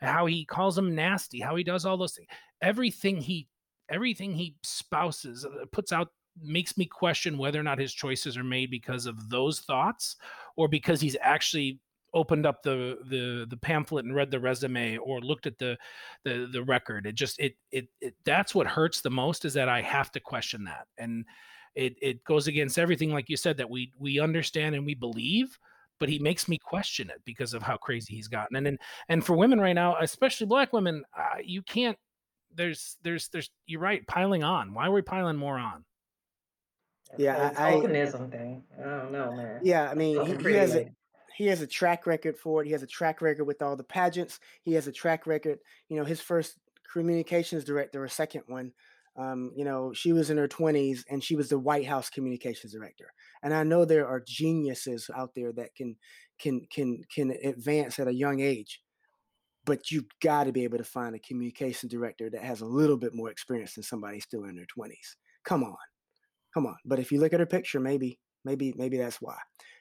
how 0.00 0.26
he 0.26 0.44
calls 0.44 0.76
them 0.76 0.94
nasty, 0.94 1.40
how 1.40 1.56
he 1.56 1.64
does 1.64 1.86
all 1.86 1.96
those 1.96 2.14
things. 2.14 2.28
Everything 2.60 3.16
he 3.20 3.48
everything 3.88 4.32
he 4.32 4.56
spouses 4.62 5.44
uh, 5.44 5.64
puts 5.72 5.92
out 5.92 6.08
makes 6.42 6.76
me 6.76 6.84
question 6.84 7.38
whether 7.38 7.60
or 7.60 7.62
not 7.62 7.78
his 7.78 7.94
choices 7.94 8.36
are 8.36 8.44
made 8.44 8.70
because 8.70 9.06
of 9.06 9.30
those 9.30 9.60
thoughts 9.60 10.16
or 10.56 10.68
because 10.68 11.00
he's 11.00 11.16
actually 11.20 11.78
opened 12.12 12.46
up 12.46 12.62
the 12.62 12.98
the 13.10 13.46
the 13.50 13.56
pamphlet 13.56 14.04
and 14.04 14.14
read 14.14 14.30
the 14.30 14.40
resume 14.40 14.96
or 14.98 15.20
looked 15.20 15.46
at 15.46 15.58
the 15.58 15.76
the 16.24 16.48
the 16.52 16.62
record 16.62 17.06
it 17.06 17.14
just 17.14 17.38
it 17.40 17.56
it, 17.72 17.88
it 18.00 18.14
that's 18.24 18.54
what 18.54 18.66
hurts 18.66 19.00
the 19.00 19.10
most 19.10 19.44
is 19.44 19.52
that 19.52 19.68
i 19.68 19.82
have 19.82 20.10
to 20.12 20.20
question 20.20 20.64
that 20.64 20.86
and 20.96 21.24
it 21.74 21.96
it 22.00 22.24
goes 22.24 22.46
against 22.46 22.78
everything 22.78 23.10
like 23.10 23.28
you 23.28 23.36
said 23.36 23.56
that 23.56 23.68
we 23.68 23.92
we 23.98 24.20
understand 24.20 24.74
and 24.74 24.84
we 24.84 24.94
believe 24.94 25.58
but 26.00 26.08
he 26.08 26.18
makes 26.18 26.48
me 26.48 26.58
question 26.58 27.08
it 27.10 27.20
because 27.24 27.54
of 27.54 27.62
how 27.62 27.76
crazy 27.76 28.14
he's 28.14 28.28
gotten 28.28 28.56
and 28.56 28.66
and, 28.66 28.78
and 29.08 29.24
for 29.24 29.34
women 29.36 29.60
right 29.60 29.72
now 29.74 29.96
especially 30.00 30.46
black 30.46 30.72
women 30.72 31.04
uh, 31.18 31.38
you 31.42 31.62
can't 31.62 31.98
there's 32.54 32.96
there's 33.02 33.28
there's 33.28 33.50
you're 33.66 33.80
right 33.80 34.06
piling 34.06 34.44
on 34.44 34.72
why 34.74 34.86
are 34.86 34.92
we 34.92 35.02
piling 35.02 35.36
more 35.36 35.58
on 35.58 35.84
Yeah, 37.18 37.50
whole 37.52 37.66
I, 37.66 37.68
I 37.68 37.72
tokenism 37.76 38.30
thing. 38.30 38.64
I 38.80 38.84
don't 38.84 39.12
know, 39.12 39.32
man. 39.32 39.60
yeah, 39.62 39.90
I 39.90 39.94
mean, 39.94 40.24
he, 40.26 40.50
he 40.50 40.54
has 40.56 40.74
a 40.74 40.86
he 41.36 41.46
has 41.46 41.60
a 41.60 41.66
track 41.66 42.06
record 42.06 42.36
for 42.36 42.62
it. 42.62 42.66
He 42.66 42.72
has 42.72 42.82
a 42.82 42.86
track 42.86 43.20
record 43.20 43.44
with 43.44 43.62
all 43.62 43.76
the 43.76 43.84
pageants. 43.84 44.40
He 44.62 44.72
has 44.74 44.86
a 44.86 44.92
track 44.92 45.26
record. 45.26 45.58
You 45.88 45.96
know, 45.96 46.04
his 46.04 46.20
first 46.20 46.56
communications 46.92 47.64
director, 47.64 48.02
or 48.02 48.08
second 48.08 48.42
one, 48.46 48.72
um, 49.16 49.52
you 49.56 49.64
know, 49.64 49.92
she 49.92 50.12
was 50.12 50.30
in 50.30 50.38
her 50.38 50.48
twenties 50.48 51.04
and 51.08 51.22
she 51.22 51.36
was 51.36 51.48
the 51.48 51.58
White 51.58 51.86
House 51.86 52.10
communications 52.10 52.72
director. 52.72 53.12
And 53.42 53.54
I 53.54 53.62
know 53.62 53.84
there 53.84 54.06
are 54.06 54.22
geniuses 54.26 55.10
out 55.16 55.30
there 55.34 55.52
that 55.52 55.74
can 55.74 55.96
can 56.38 56.66
can 56.70 57.02
can 57.14 57.30
advance 57.44 57.98
at 57.98 58.08
a 58.08 58.14
young 58.14 58.40
age, 58.40 58.80
but 59.64 59.90
you've 59.90 60.08
got 60.20 60.44
to 60.44 60.52
be 60.52 60.64
able 60.64 60.78
to 60.78 60.84
find 60.84 61.14
a 61.14 61.20
communication 61.20 61.88
director 61.88 62.28
that 62.30 62.42
has 62.42 62.60
a 62.60 62.66
little 62.66 62.96
bit 62.96 63.14
more 63.14 63.30
experience 63.30 63.74
than 63.74 63.84
somebody 63.84 64.20
still 64.20 64.44
in 64.44 64.56
their 64.56 64.66
twenties. 64.66 65.16
Come 65.44 65.62
on. 65.62 65.76
Come 66.52 66.66
on. 66.66 66.76
But 66.84 66.98
if 66.98 67.12
you 67.12 67.20
look 67.20 67.32
at 67.32 67.40
her 67.40 67.46
picture, 67.46 67.80
maybe, 67.80 68.18
maybe, 68.44 68.72
maybe 68.76 68.96
that's 68.96 69.20
why. 69.20 69.36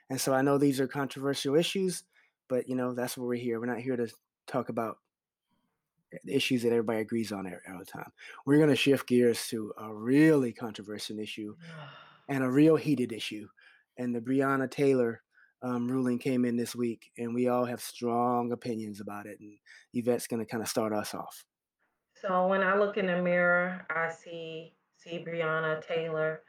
And 0.09 0.19
so 0.19 0.33
I 0.33 0.41
know 0.41 0.57
these 0.57 0.79
are 0.79 0.87
controversial 0.87 1.55
issues, 1.55 2.03
but 2.49 2.67
you 2.67 2.75
know, 2.75 2.93
that's 2.93 3.17
what 3.17 3.27
we're 3.27 3.35
here. 3.35 3.59
We're 3.59 3.67
not 3.67 3.79
here 3.79 3.95
to 3.95 4.07
talk 4.47 4.69
about 4.69 4.97
the 6.23 6.35
issues 6.35 6.63
that 6.63 6.71
everybody 6.71 6.99
agrees 6.99 7.31
on 7.31 7.45
all 7.45 7.79
the 7.79 7.85
time. 7.85 8.11
We're 8.45 8.57
going 8.57 8.69
to 8.69 8.75
shift 8.75 9.07
gears 9.07 9.47
to 9.49 9.73
a 9.77 9.93
really 9.93 10.53
controversial 10.53 11.19
issue 11.19 11.55
and 12.29 12.43
a 12.43 12.49
real 12.49 12.75
heated 12.75 13.11
issue. 13.11 13.47
And 13.97 14.15
the 14.15 14.21
Breonna 14.21 14.69
Taylor 14.69 15.21
um, 15.61 15.87
ruling 15.87 16.19
came 16.19 16.45
in 16.45 16.57
this 16.57 16.75
week, 16.75 17.11
and 17.17 17.33
we 17.33 17.47
all 17.47 17.65
have 17.65 17.81
strong 17.81 18.51
opinions 18.51 18.99
about 18.99 19.25
it. 19.25 19.39
And 19.39 19.57
Yvette's 19.93 20.27
going 20.27 20.43
to 20.43 20.49
kind 20.49 20.61
of 20.61 20.69
start 20.69 20.93
us 20.93 21.13
off. 21.13 21.45
So 22.21 22.47
when 22.47 22.61
I 22.61 22.77
look 22.77 22.97
in 22.97 23.07
the 23.07 23.21
mirror, 23.21 23.85
I 23.89 24.09
see 24.09 24.73
see 24.97 25.23
Breonna 25.27 25.85
Taylor. 25.85 26.41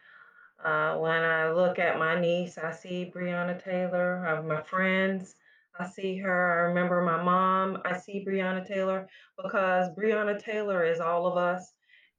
Uh, 0.65 0.97
when 0.99 1.23
I 1.23 1.51
look 1.51 1.79
at 1.79 1.99
my 1.99 2.19
niece, 2.19 2.59
I 2.59 2.71
see 2.71 3.13
Breonna 3.15 3.63
Taylor. 3.63 4.27
Uh, 4.27 4.43
my 4.43 4.63
friends, 4.63 5.35
I 5.79 5.89
see 5.89 6.17
her. 6.19 6.53
I 6.53 6.69
remember 6.69 7.03
my 7.03 7.23
mom. 7.23 7.79
I 7.85 7.97
see 7.99 8.25
Breonna 8.25 8.67
Taylor 8.67 9.09
because 9.43 9.91
Breonna 9.91 10.39
Taylor 10.39 10.85
is 10.85 11.01
all 11.01 11.27
of 11.27 11.37
us. 11.37 11.73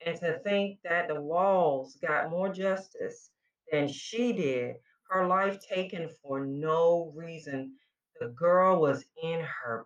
And 0.05 0.19
to 0.19 0.39
think 0.39 0.79
that 0.83 1.07
the 1.07 1.21
walls 1.21 1.97
got 2.01 2.29
more 2.29 2.51
justice 2.51 3.29
than 3.71 3.87
she 3.87 4.33
did, 4.33 4.75
her 5.09 5.25
life 5.25 5.59
taken 5.61 6.09
for 6.21 6.45
no 6.45 7.13
reason. 7.15 7.73
The 8.19 8.27
girl 8.27 8.81
was 8.81 9.05
in 9.23 9.39
her 9.39 9.85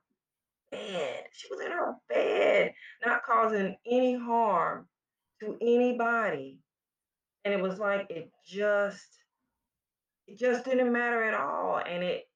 bed. 0.72 1.26
She 1.32 1.48
was 1.52 1.62
in 1.62 1.72
her 1.72 1.96
bed, 2.08 2.74
not 3.06 3.24
causing 3.24 3.76
any 3.86 4.18
harm 4.18 4.88
to 5.42 5.58
anybody. 5.62 6.60
And 7.46 7.54
it 7.54 7.62
was 7.62 7.80
like 7.80 8.08
it 8.10 8.32
just 8.46 9.08
it 10.28 10.38
just 10.38 10.66
didn't 10.66 10.92
matter 10.92 11.24
at 11.24 11.34
all. 11.34 11.80
And 11.86 12.04
it 12.04 12.29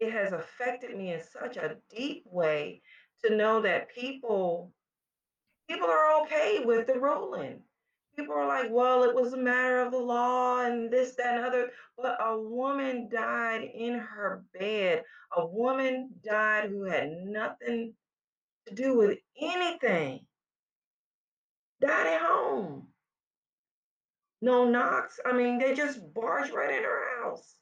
it 0.00 0.12
has 0.12 0.32
affected 0.32 0.96
me 0.96 1.12
in 1.12 1.20
such 1.22 1.56
a 1.56 1.76
deep 1.94 2.24
way 2.26 2.82
to 3.24 3.36
know 3.36 3.60
that 3.60 3.94
people 3.94 4.72
people 5.68 5.88
are 5.88 6.22
okay 6.22 6.62
with 6.64 6.86
the 6.86 6.98
ruling. 6.98 7.60
People 8.16 8.34
are 8.34 8.48
like, 8.48 8.70
well, 8.70 9.04
it 9.04 9.14
was 9.14 9.32
a 9.32 9.38
matter 9.38 9.80
of 9.80 9.92
the 9.92 9.98
law 9.98 10.64
and 10.64 10.90
this, 10.90 11.14
that, 11.14 11.36
and 11.36 11.44
other. 11.44 11.70
But 11.96 12.18
a 12.20 12.38
woman 12.38 13.08
died 13.08 13.62
in 13.62 13.94
her 13.94 14.42
bed. 14.58 15.04
A 15.36 15.46
woman 15.46 16.10
died 16.24 16.70
who 16.70 16.84
had 16.84 17.12
nothing 17.12 17.94
to 18.66 18.74
do 18.74 18.96
with 18.96 19.18
anything. 19.40 20.26
Died 21.80 22.14
at 22.14 22.20
home. 22.20 22.88
No 24.42 24.68
knocks. 24.68 25.20
I 25.24 25.32
mean, 25.32 25.58
they 25.58 25.74
just 25.74 26.00
barged 26.12 26.52
right 26.52 26.76
in 26.76 26.82
her 26.82 27.22
house. 27.22 27.54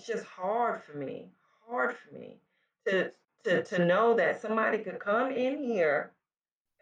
It's 0.00 0.06
just 0.06 0.24
hard 0.24 0.82
for 0.82 0.96
me. 0.96 1.28
Hard 1.68 1.94
for 1.94 2.14
me 2.14 2.40
to 2.88 3.10
to 3.44 3.62
to 3.62 3.84
know 3.84 4.14
that 4.14 4.40
somebody 4.40 4.78
could 4.78 4.98
come 4.98 5.30
in 5.30 5.62
here 5.62 6.12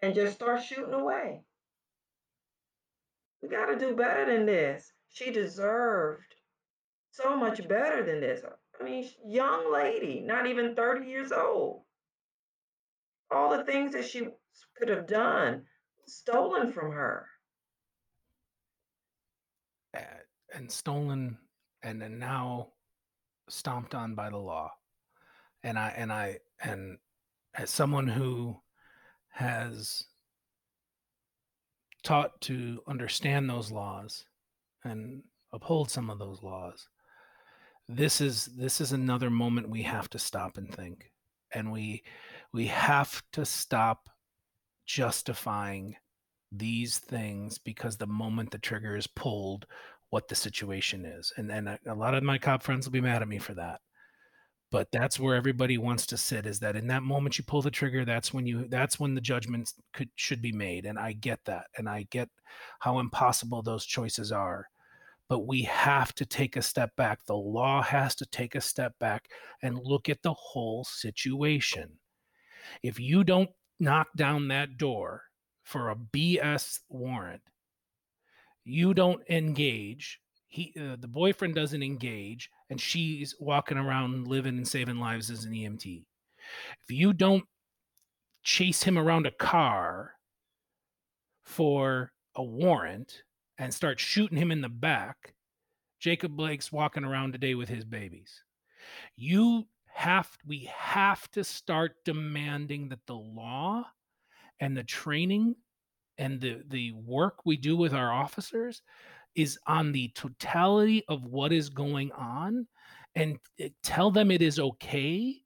and 0.00 0.14
just 0.14 0.36
start 0.36 0.62
shooting 0.62 0.94
away. 0.94 1.42
We 3.42 3.48
got 3.48 3.66
to 3.66 3.76
do 3.76 3.96
better 3.96 4.24
than 4.24 4.46
this. 4.46 4.92
She 5.08 5.32
deserved 5.32 6.32
so 7.10 7.36
much 7.36 7.66
better 7.66 8.04
than 8.04 8.20
this. 8.20 8.42
I 8.80 8.84
mean, 8.84 9.10
young 9.26 9.72
lady, 9.72 10.20
not 10.20 10.46
even 10.46 10.76
30 10.76 11.04
years 11.04 11.32
old. 11.32 11.82
All 13.32 13.50
the 13.50 13.64
things 13.64 13.94
that 13.94 14.04
she 14.04 14.28
could 14.76 14.90
have 14.90 15.08
done 15.08 15.64
stolen 16.06 16.72
from 16.72 16.92
her. 16.92 17.26
and 20.54 20.70
stolen 20.70 21.36
and 21.82 22.00
then 22.00 22.18
now 22.18 22.68
stomped 23.48 23.94
on 23.94 24.14
by 24.14 24.30
the 24.30 24.38
law. 24.38 24.72
And 25.62 25.78
i 25.78 25.88
and 25.96 26.12
i 26.12 26.38
and 26.62 26.98
as 27.54 27.70
someone 27.70 28.06
who 28.06 28.60
has 29.30 30.04
taught 32.04 32.40
to 32.42 32.80
understand 32.86 33.50
those 33.50 33.72
laws 33.72 34.24
and 34.84 35.22
uphold 35.52 35.90
some 35.90 36.10
of 36.10 36.18
those 36.18 36.42
laws 36.42 36.88
this 37.88 38.20
is 38.20 38.46
this 38.46 38.80
is 38.80 38.92
another 38.92 39.30
moment 39.30 39.70
we 39.70 39.82
have 39.82 40.10
to 40.10 40.18
stop 40.18 40.58
and 40.58 40.72
think. 40.74 41.10
And 41.52 41.72
we 41.72 42.02
we 42.52 42.66
have 42.66 43.22
to 43.32 43.46
stop 43.46 44.10
justifying 44.86 45.96
these 46.52 46.98
things 46.98 47.58
because 47.58 47.96
the 47.96 48.06
moment 48.06 48.50
the 48.50 48.58
trigger 48.58 48.96
is 48.96 49.06
pulled, 49.06 49.66
what 50.10 50.28
the 50.28 50.34
situation 50.34 51.04
is. 51.04 51.32
And 51.36 51.48
then 51.48 51.68
uh, 51.68 51.76
a, 51.86 51.92
a 51.92 51.94
lot 51.94 52.14
of 52.14 52.22
my 52.22 52.38
cop 52.38 52.62
friends 52.62 52.86
will 52.86 52.92
be 52.92 53.00
mad 53.00 53.22
at 53.22 53.28
me 53.28 53.38
for 53.38 53.54
that. 53.54 53.80
But 54.70 54.88
that's 54.92 55.18
where 55.18 55.34
everybody 55.34 55.78
wants 55.78 56.06
to 56.06 56.18
sit 56.18 56.44
is 56.44 56.60
that 56.60 56.76
in 56.76 56.88
that 56.88 57.02
moment 57.02 57.38
you 57.38 57.44
pull 57.44 57.62
the 57.62 57.70
trigger, 57.70 58.04
that's 58.04 58.34
when 58.34 58.46
you 58.46 58.68
that's 58.68 59.00
when 59.00 59.14
the 59.14 59.20
judgment 59.20 59.72
could 59.94 60.10
should 60.14 60.42
be 60.42 60.52
made. 60.52 60.84
And 60.84 60.98
I 60.98 61.12
get 61.12 61.40
that. 61.46 61.66
And 61.78 61.88
I 61.88 62.06
get 62.10 62.28
how 62.80 62.98
impossible 62.98 63.62
those 63.62 63.86
choices 63.86 64.30
are. 64.30 64.68
But 65.28 65.46
we 65.46 65.62
have 65.62 66.14
to 66.14 66.26
take 66.26 66.56
a 66.56 66.62
step 66.62 66.94
back. 66.96 67.24
The 67.24 67.36
law 67.36 67.82
has 67.82 68.14
to 68.16 68.26
take 68.26 68.54
a 68.54 68.60
step 68.60 68.98
back 68.98 69.28
and 69.62 69.78
look 69.82 70.08
at 70.08 70.22
the 70.22 70.34
whole 70.34 70.84
situation. 70.84 71.90
If 72.82 73.00
you 73.00 73.24
don't 73.24 73.50
knock 73.80 74.08
down 74.16 74.48
that 74.48 74.76
door 74.76 75.24
for 75.62 75.90
a 75.90 75.96
BS 75.96 76.80
warrant, 76.88 77.42
you 78.68 78.94
don't 78.94 79.22
engage. 79.28 80.20
He, 80.46 80.74
uh, 80.78 80.96
the 81.00 81.08
boyfriend 81.08 81.54
doesn't 81.54 81.82
engage, 81.82 82.50
and 82.70 82.80
she's 82.80 83.34
walking 83.38 83.78
around 83.78 84.28
living 84.28 84.56
and 84.56 84.66
saving 84.66 84.98
lives 84.98 85.30
as 85.30 85.44
an 85.44 85.52
EMT. 85.52 86.04
If 86.82 86.96
you 86.96 87.12
don't 87.12 87.44
chase 88.42 88.82
him 88.82 88.98
around 88.98 89.26
a 89.26 89.30
car 89.30 90.12
for 91.44 92.12
a 92.34 92.42
warrant 92.42 93.22
and 93.58 93.72
start 93.72 94.00
shooting 94.00 94.38
him 94.38 94.50
in 94.50 94.60
the 94.60 94.68
back, 94.68 95.34
Jacob 95.98 96.36
Blake's 96.36 96.72
walking 96.72 97.04
around 97.04 97.32
today 97.32 97.54
with 97.54 97.68
his 97.68 97.84
babies. 97.84 98.42
You 99.16 99.66
have 99.92 100.28
we 100.46 100.70
have 100.74 101.28
to 101.32 101.42
start 101.42 101.96
demanding 102.04 102.88
that 102.90 103.04
the 103.06 103.16
law 103.16 103.84
and 104.60 104.76
the 104.76 104.84
training 104.84 105.56
and 106.18 106.40
the 106.40 106.62
the 106.68 106.92
work 106.92 107.44
we 107.44 107.56
do 107.56 107.76
with 107.76 107.94
our 107.94 108.12
officers 108.12 108.82
is 109.34 109.58
on 109.66 109.92
the 109.92 110.08
totality 110.14 111.04
of 111.08 111.24
what 111.24 111.52
is 111.52 111.68
going 111.68 112.10
on 112.12 112.66
and 113.14 113.38
eh, 113.58 113.68
tell 113.82 114.10
them 114.10 114.30
it 114.30 114.42
is 114.42 114.58
okay 114.58 115.36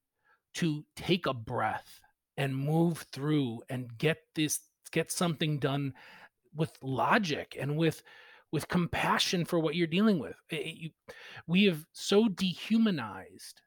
to 0.55 0.85
take 0.97 1.27
a 1.27 1.35
breath 1.35 2.01
and 2.37 2.57
move 2.57 3.05
through 3.13 3.61
and 3.69 3.97
get 3.99 4.19
this 4.35 4.61
get 4.91 5.11
something 5.11 5.59
done 5.59 5.93
with 6.55 6.73
logic 6.83 7.57
and 7.59 7.77
with 7.77 8.03
with 8.53 8.69
compassion 8.69 9.45
for 9.45 9.59
what 9.59 9.75
you're 9.75 9.87
dealing 9.87 10.19
with. 10.19 10.37
Eh, 10.51 10.57
eh, 10.57 10.73
you, 10.77 10.91
we 11.47 11.65
have 11.65 11.85
so 11.93 12.29
dehumanized 12.29 13.63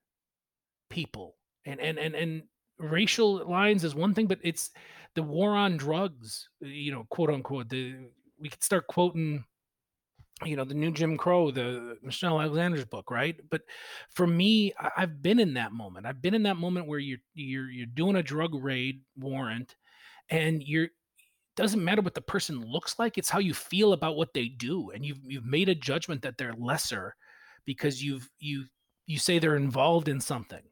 people 0.90 1.36
and 1.66 1.80
and 1.80 1.98
and 1.98 2.16
and 2.16 2.44
racial 2.80 3.48
lines 3.50 3.84
is 3.84 3.96
one 3.96 4.14
thing 4.14 4.28
but 4.28 4.40
it's 4.44 4.72
the 5.16 5.24
war 5.24 5.56
on 5.56 5.78
drugs, 5.78 6.50
uh, 6.64 6.68
you 6.68 6.92
know, 6.92 7.06
quote 7.10 7.30
unquote. 7.30 7.70
The 7.70 7.96
we 8.40 8.50
could 8.50 8.64
start 8.64 8.88
quoting, 8.88 9.46
you 10.44 10.58
know, 10.58 10.66
the 10.66 10.74
new 10.74 10.92
Jim 10.92 11.18
Crow, 11.18 11.52
the 11.52 11.98
Michelle 12.04 12.40
Alexander's 12.40 12.86
book, 12.86 13.10
right? 13.10 13.38
But 13.50 13.62
for 14.14 14.28
me, 14.28 14.74
I've 14.98 15.22
been 15.24 15.40
in 15.40 15.54
that 15.56 15.72
moment. 15.72 16.06
I've 16.06 16.22
been 16.22 16.36
in 16.36 16.44
that 16.44 16.58
moment 16.58 16.88
where 16.88 17.00
you're 17.00 17.20
you're 17.34 17.72
you're 17.72 17.88
doing 17.88 18.18
a 18.18 18.24
drug 18.24 18.54
raid 18.54 19.02
warrant, 19.18 19.76
and 20.30 20.62
you're 20.62 20.90
doesn't 21.56 21.84
matter 21.84 22.02
what 22.02 22.14
the 22.14 22.20
person 22.20 22.60
looks 22.70 23.00
like 23.00 23.18
it's 23.18 23.30
how 23.30 23.40
you 23.40 23.54
feel 23.54 23.94
about 23.94 24.18
what 24.18 24.34
they 24.34 24.50
do 24.50 24.92
and 24.92 25.06
you've 25.06 25.20
you've 25.24 25.46
made 25.46 25.70
a 25.70 25.76
judgment 25.76 26.22
that 26.22 26.38
they're 26.38 26.54
lesser 26.56 27.16
because 27.66 28.04
you've 28.04 28.30
you 28.40 28.66
you 29.08 29.18
say 29.18 29.40
they're 29.40 29.56
involved 29.56 30.10
in 30.10 30.20
something 30.20 30.64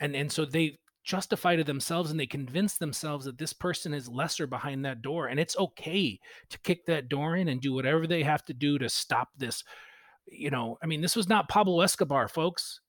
and 0.00 0.16
and 0.16 0.32
so 0.32 0.46
they 0.46 0.78
justify 1.04 1.54
to 1.54 1.62
themselves 1.62 2.10
and 2.10 2.18
they 2.18 2.26
convince 2.26 2.78
themselves 2.78 3.26
that 3.26 3.38
this 3.38 3.52
person 3.52 3.92
is 3.92 4.08
lesser 4.08 4.46
behind 4.46 4.84
that 4.84 5.02
door 5.02 5.26
and 5.26 5.38
it's 5.38 5.56
okay 5.58 6.18
to 6.48 6.58
kick 6.60 6.86
that 6.86 7.08
door 7.10 7.36
in 7.36 7.48
and 7.48 7.60
do 7.60 7.74
whatever 7.74 8.06
they 8.06 8.22
have 8.22 8.42
to 8.42 8.54
do 8.54 8.78
to 8.78 8.88
stop 8.88 9.28
this. 9.36 9.62
You 10.26 10.50
know 10.50 10.78
i 10.82 10.86
mean 10.86 11.02
this 11.02 11.16
was 11.16 11.28
not 11.28 11.50
pablo 11.50 11.82
escobar 11.82 12.28
folks. 12.28 12.80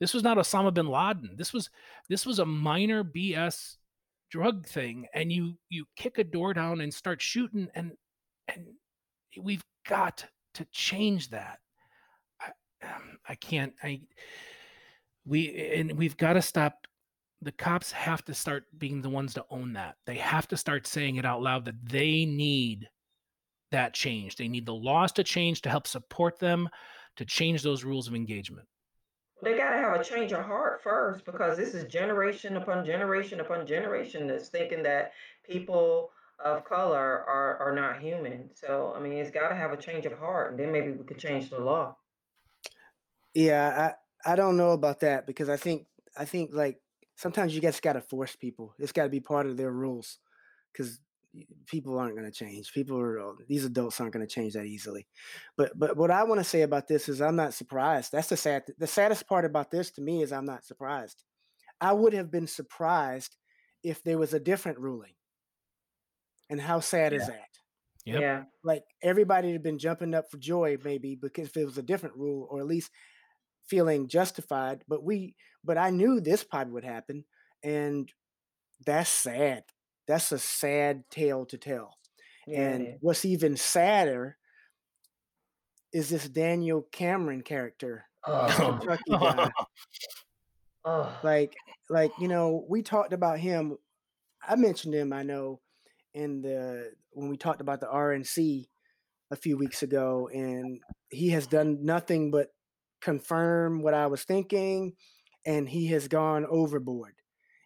This 0.00 0.14
was 0.14 0.22
not 0.22 0.38
osama 0.38 0.72
bin 0.72 0.86
laden. 0.86 1.36
This 1.36 1.52
was 1.52 1.68
this 2.08 2.24
was 2.24 2.38
a 2.38 2.46
minor 2.46 3.04
bs 3.04 3.76
drug 4.30 4.66
thing 4.66 5.06
and 5.12 5.30
you 5.30 5.58
you 5.68 5.84
kick 5.96 6.16
a 6.16 6.24
door 6.24 6.54
down 6.54 6.80
and 6.80 6.92
start 6.92 7.20
shooting 7.20 7.68
and 7.74 7.92
and 8.48 8.64
we've 9.38 9.64
got 9.86 10.24
to 10.54 10.64
change 10.72 11.30
that. 11.30 11.58
I, 12.40 12.46
um, 12.86 13.18
I 13.28 13.34
can't 13.34 13.74
i 13.82 14.00
we 15.26 15.72
and 15.74 15.98
we've 15.98 16.16
got 16.16 16.32
to 16.32 16.42
stop 16.42 16.86
the 17.42 17.52
cops 17.52 17.90
have 17.92 18.24
to 18.26 18.34
start 18.34 18.64
being 18.78 19.00
the 19.00 19.08
ones 19.08 19.34
to 19.34 19.44
own 19.50 19.72
that. 19.72 19.96
They 20.06 20.16
have 20.16 20.46
to 20.48 20.56
start 20.56 20.86
saying 20.86 21.16
it 21.16 21.24
out 21.24 21.42
loud 21.42 21.64
that 21.64 21.88
they 21.88 22.26
need 22.26 22.88
that 23.70 23.94
change. 23.94 24.36
They 24.36 24.48
need 24.48 24.66
the 24.66 24.74
laws 24.74 25.12
to 25.12 25.24
change 25.24 25.62
to 25.62 25.70
help 25.70 25.86
support 25.86 26.38
them 26.38 26.68
to 27.16 27.24
change 27.24 27.62
those 27.62 27.84
rules 27.84 28.08
of 28.08 28.14
engagement. 28.14 28.66
They 29.42 29.56
got 29.56 29.70
to 29.70 29.78
have 29.78 29.98
a 29.98 30.04
change 30.04 30.32
of 30.32 30.44
heart 30.44 30.82
first 30.82 31.24
because 31.24 31.56
this 31.56 31.74
is 31.74 31.84
generation 31.84 32.56
upon 32.56 32.84
generation 32.84 33.40
upon 33.40 33.66
generation 33.66 34.26
that's 34.26 34.48
thinking 34.48 34.82
that 34.82 35.12
people 35.48 36.10
of 36.44 36.64
color 36.64 37.24
are, 37.26 37.56
are 37.58 37.74
not 37.74 38.00
human. 38.00 38.50
So, 38.54 38.92
I 38.96 39.00
mean, 39.00 39.12
it's 39.12 39.30
got 39.30 39.48
to 39.48 39.54
have 39.54 39.72
a 39.72 39.76
change 39.76 40.06
of 40.06 40.12
heart, 40.18 40.50
and 40.50 40.60
then 40.60 40.72
maybe 40.72 40.92
we 40.92 41.04
could 41.04 41.18
change 41.18 41.50
the 41.50 41.58
law. 41.58 41.96
Yeah, 43.34 43.94
I 44.24 44.32
I 44.32 44.36
don't 44.36 44.56
know 44.56 44.72
about 44.72 45.00
that 45.00 45.26
because 45.26 45.48
I 45.48 45.56
think 45.56 45.86
I 46.16 46.24
think 46.24 46.50
like 46.52 46.80
sometimes 47.20 47.54
you 47.54 47.60
just 47.60 47.82
got 47.82 47.92
to 47.92 48.00
force 48.00 48.34
people. 48.34 48.74
It's 48.78 48.92
got 48.92 49.04
to 49.04 49.10
be 49.10 49.20
part 49.20 49.46
of 49.46 49.58
their 49.58 49.70
rules 49.70 50.18
because 50.72 51.00
people 51.66 51.98
aren't 51.98 52.16
going 52.16 52.30
to 52.30 52.32
change. 52.32 52.72
People 52.72 52.98
are 52.98 53.20
uh, 53.20 53.32
these 53.46 53.64
adults 53.64 54.00
aren't 54.00 54.14
going 54.14 54.26
to 54.26 54.32
change 54.32 54.54
that 54.54 54.64
easily. 54.64 55.06
But 55.56 55.78
but 55.78 55.96
what 55.96 56.10
I 56.10 56.24
want 56.24 56.40
to 56.40 56.44
say 56.44 56.62
about 56.62 56.88
this 56.88 57.08
is 57.08 57.20
I'm 57.20 57.36
not 57.36 57.54
surprised. 57.54 58.12
That's 58.12 58.28
the 58.28 58.36
sad 58.36 58.64
the 58.78 58.86
saddest 58.86 59.28
part 59.28 59.44
about 59.44 59.70
this 59.70 59.90
to 59.92 60.00
me 60.00 60.22
is 60.22 60.32
I'm 60.32 60.46
not 60.46 60.64
surprised. 60.64 61.22
I 61.80 61.92
would 61.92 62.14
have 62.14 62.30
been 62.30 62.46
surprised 62.46 63.36
if 63.82 64.02
there 64.02 64.18
was 64.18 64.34
a 64.34 64.40
different 64.40 64.78
ruling. 64.78 65.12
And 66.48 66.60
how 66.60 66.80
sad 66.80 67.12
yeah. 67.12 67.18
is 67.18 67.26
that? 67.26 67.48
Yep. 68.06 68.20
Yeah. 68.20 68.42
Like 68.64 68.84
everybody 69.02 69.52
had 69.52 69.62
been 69.62 69.78
jumping 69.78 70.14
up 70.14 70.30
for 70.30 70.38
joy 70.38 70.78
maybe 70.82 71.16
because 71.16 71.48
if 71.48 71.56
it 71.56 71.66
was 71.66 71.78
a 71.78 71.82
different 71.82 72.16
rule 72.16 72.48
or 72.50 72.60
at 72.60 72.66
least 72.66 72.90
feeling 73.66 74.08
justified. 74.08 74.82
But 74.88 75.04
we, 75.04 75.36
but 75.64 75.78
I 75.78 75.90
knew 75.90 76.20
this 76.20 76.44
probably 76.44 76.72
would 76.74 76.84
happen, 76.84 77.24
and 77.62 78.10
that's 78.84 79.10
sad. 79.10 79.64
That's 80.06 80.32
a 80.32 80.38
sad 80.38 81.04
tale 81.10 81.46
to 81.46 81.58
tell. 81.58 81.96
Yeah, 82.46 82.60
and 82.60 82.96
what's 83.00 83.24
even 83.24 83.56
sadder 83.56 84.36
is 85.92 86.08
this 86.08 86.28
Daniel 86.28 86.86
Cameron 86.92 87.42
character, 87.42 88.04
oh. 88.26 88.46
Kentucky 88.80 89.10
guy. 89.10 89.50
oh. 90.84 91.18
Like, 91.22 91.54
like 91.88 92.12
you 92.18 92.28
know, 92.28 92.64
we 92.68 92.82
talked 92.82 93.12
about 93.12 93.38
him. 93.38 93.76
I 94.46 94.56
mentioned 94.56 94.94
him. 94.94 95.12
I 95.12 95.22
know 95.22 95.60
in 96.14 96.42
the 96.42 96.92
when 97.12 97.28
we 97.28 97.36
talked 97.36 97.60
about 97.60 97.80
the 97.80 97.86
RNC 97.86 98.66
a 99.30 99.36
few 99.36 99.56
weeks 99.56 99.82
ago, 99.82 100.28
and 100.32 100.80
he 101.10 101.30
has 101.30 101.46
done 101.46 101.84
nothing 101.84 102.30
but 102.30 102.48
confirm 103.00 103.82
what 103.82 103.94
I 103.94 104.06
was 104.06 104.24
thinking, 104.24 104.94
and 105.44 105.68
he 105.68 105.88
has 105.88 106.08
gone 106.08 106.46
overboard. 106.46 107.14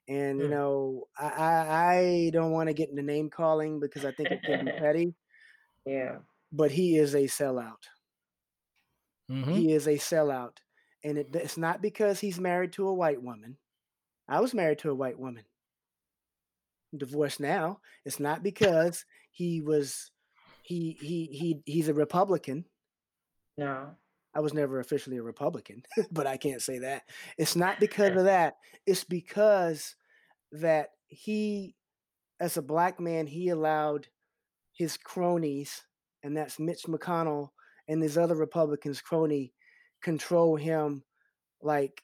And 0.06 0.38
you 0.38 0.46
mm. 0.46 0.50
know, 0.50 1.04
I 1.18 1.26
I, 1.26 1.94
I 1.94 2.30
don't 2.32 2.52
want 2.52 2.68
to 2.68 2.74
get 2.74 2.90
into 2.90 3.02
name 3.02 3.30
calling 3.30 3.80
because 3.80 4.04
I 4.04 4.12
think 4.12 4.30
it 4.30 4.42
can 4.44 4.66
be 4.66 4.72
petty. 4.78 5.14
Yeah. 5.86 6.18
But 6.52 6.70
he 6.70 6.96
is 6.96 7.14
a 7.14 7.24
sellout. 7.24 7.88
Mm-hmm. 9.30 9.52
He 9.52 9.72
is 9.72 9.86
a 9.86 9.94
sellout, 9.94 10.58
and 11.02 11.16
it, 11.16 11.28
it's 11.32 11.56
not 11.56 11.80
because 11.80 12.20
he's 12.20 12.38
married 12.38 12.72
to 12.74 12.88
a 12.88 12.94
white 12.94 13.22
woman. 13.22 13.56
I 14.28 14.40
was 14.40 14.52
married 14.52 14.78
to 14.80 14.90
a 14.90 14.94
white 14.94 15.18
woman. 15.18 15.44
I'm 16.92 16.98
divorced 16.98 17.40
now. 17.40 17.80
It's 18.04 18.20
not 18.20 18.42
because 18.42 19.06
he 19.30 19.62
was 19.62 20.10
he 20.62 20.96
he 21.00 21.28
he 21.32 21.62
he's 21.64 21.88
a 21.88 21.94
Republican. 21.94 22.66
No. 23.56 23.96
I 24.34 24.40
was 24.40 24.54
never 24.54 24.80
officially 24.80 25.16
a 25.18 25.22
Republican, 25.22 25.82
but 26.10 26.26
I 26.26 26.36
can't 26.36 26.62
say 26.62 26.78
that. 26.80 27.02
It's 27.38 27.56
not 27.56 27.80
because 27.80 28.16
of 28.16 28.24
that. 28.24 28.56
It's 28.86 29.04
because 29.04 29.94
that 30.52 30.88
he, 31.06 31.74
as 32.40 32.56
a 32.56 32.62
black 32.62 33.00
man, 33.00 33.26
he 33.26 33.48
allowed 33.48 34.08
his 34.72 34.96
cronies, 34.96 35.82
and 36.22 36.36
that's 36.36 36.58
Mitch 36.58 36.82
McConnell 36.88 37.50
and 37.88 38.02
his 38.02 38.18
other 38.18 38.34
Republicans' 38.34 39.00
crony, 39.00 39.52
control 40.02 40.56
him 40.56 41.02
like 41.62 42.02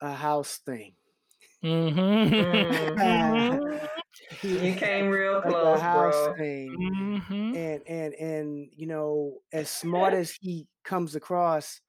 a 0.00 0.12
house 0.12 0.60
thing. 0.64 0.94
Mm-hmm. 1.64 2.98
mm-hmm. 2.98 3.86
You 4.42 4.74
came 4.76 5.08
real 5.08 5.40
close, 5.40 5.80
bro. 5.80 6.34
Thing. 6.36 6.76
Mm-hmm. 6.94 7.56
And 7.56 7.82
and 7.86 8.14
and 8.14 8.68
you 8.74 8.86
know, 8.86 9.38
as 9.52 9.68
smart 9.68 10.14
as 10.14 10.32
he 10.40 10.66
comes 10.84 11.14
across, 11.14 11.80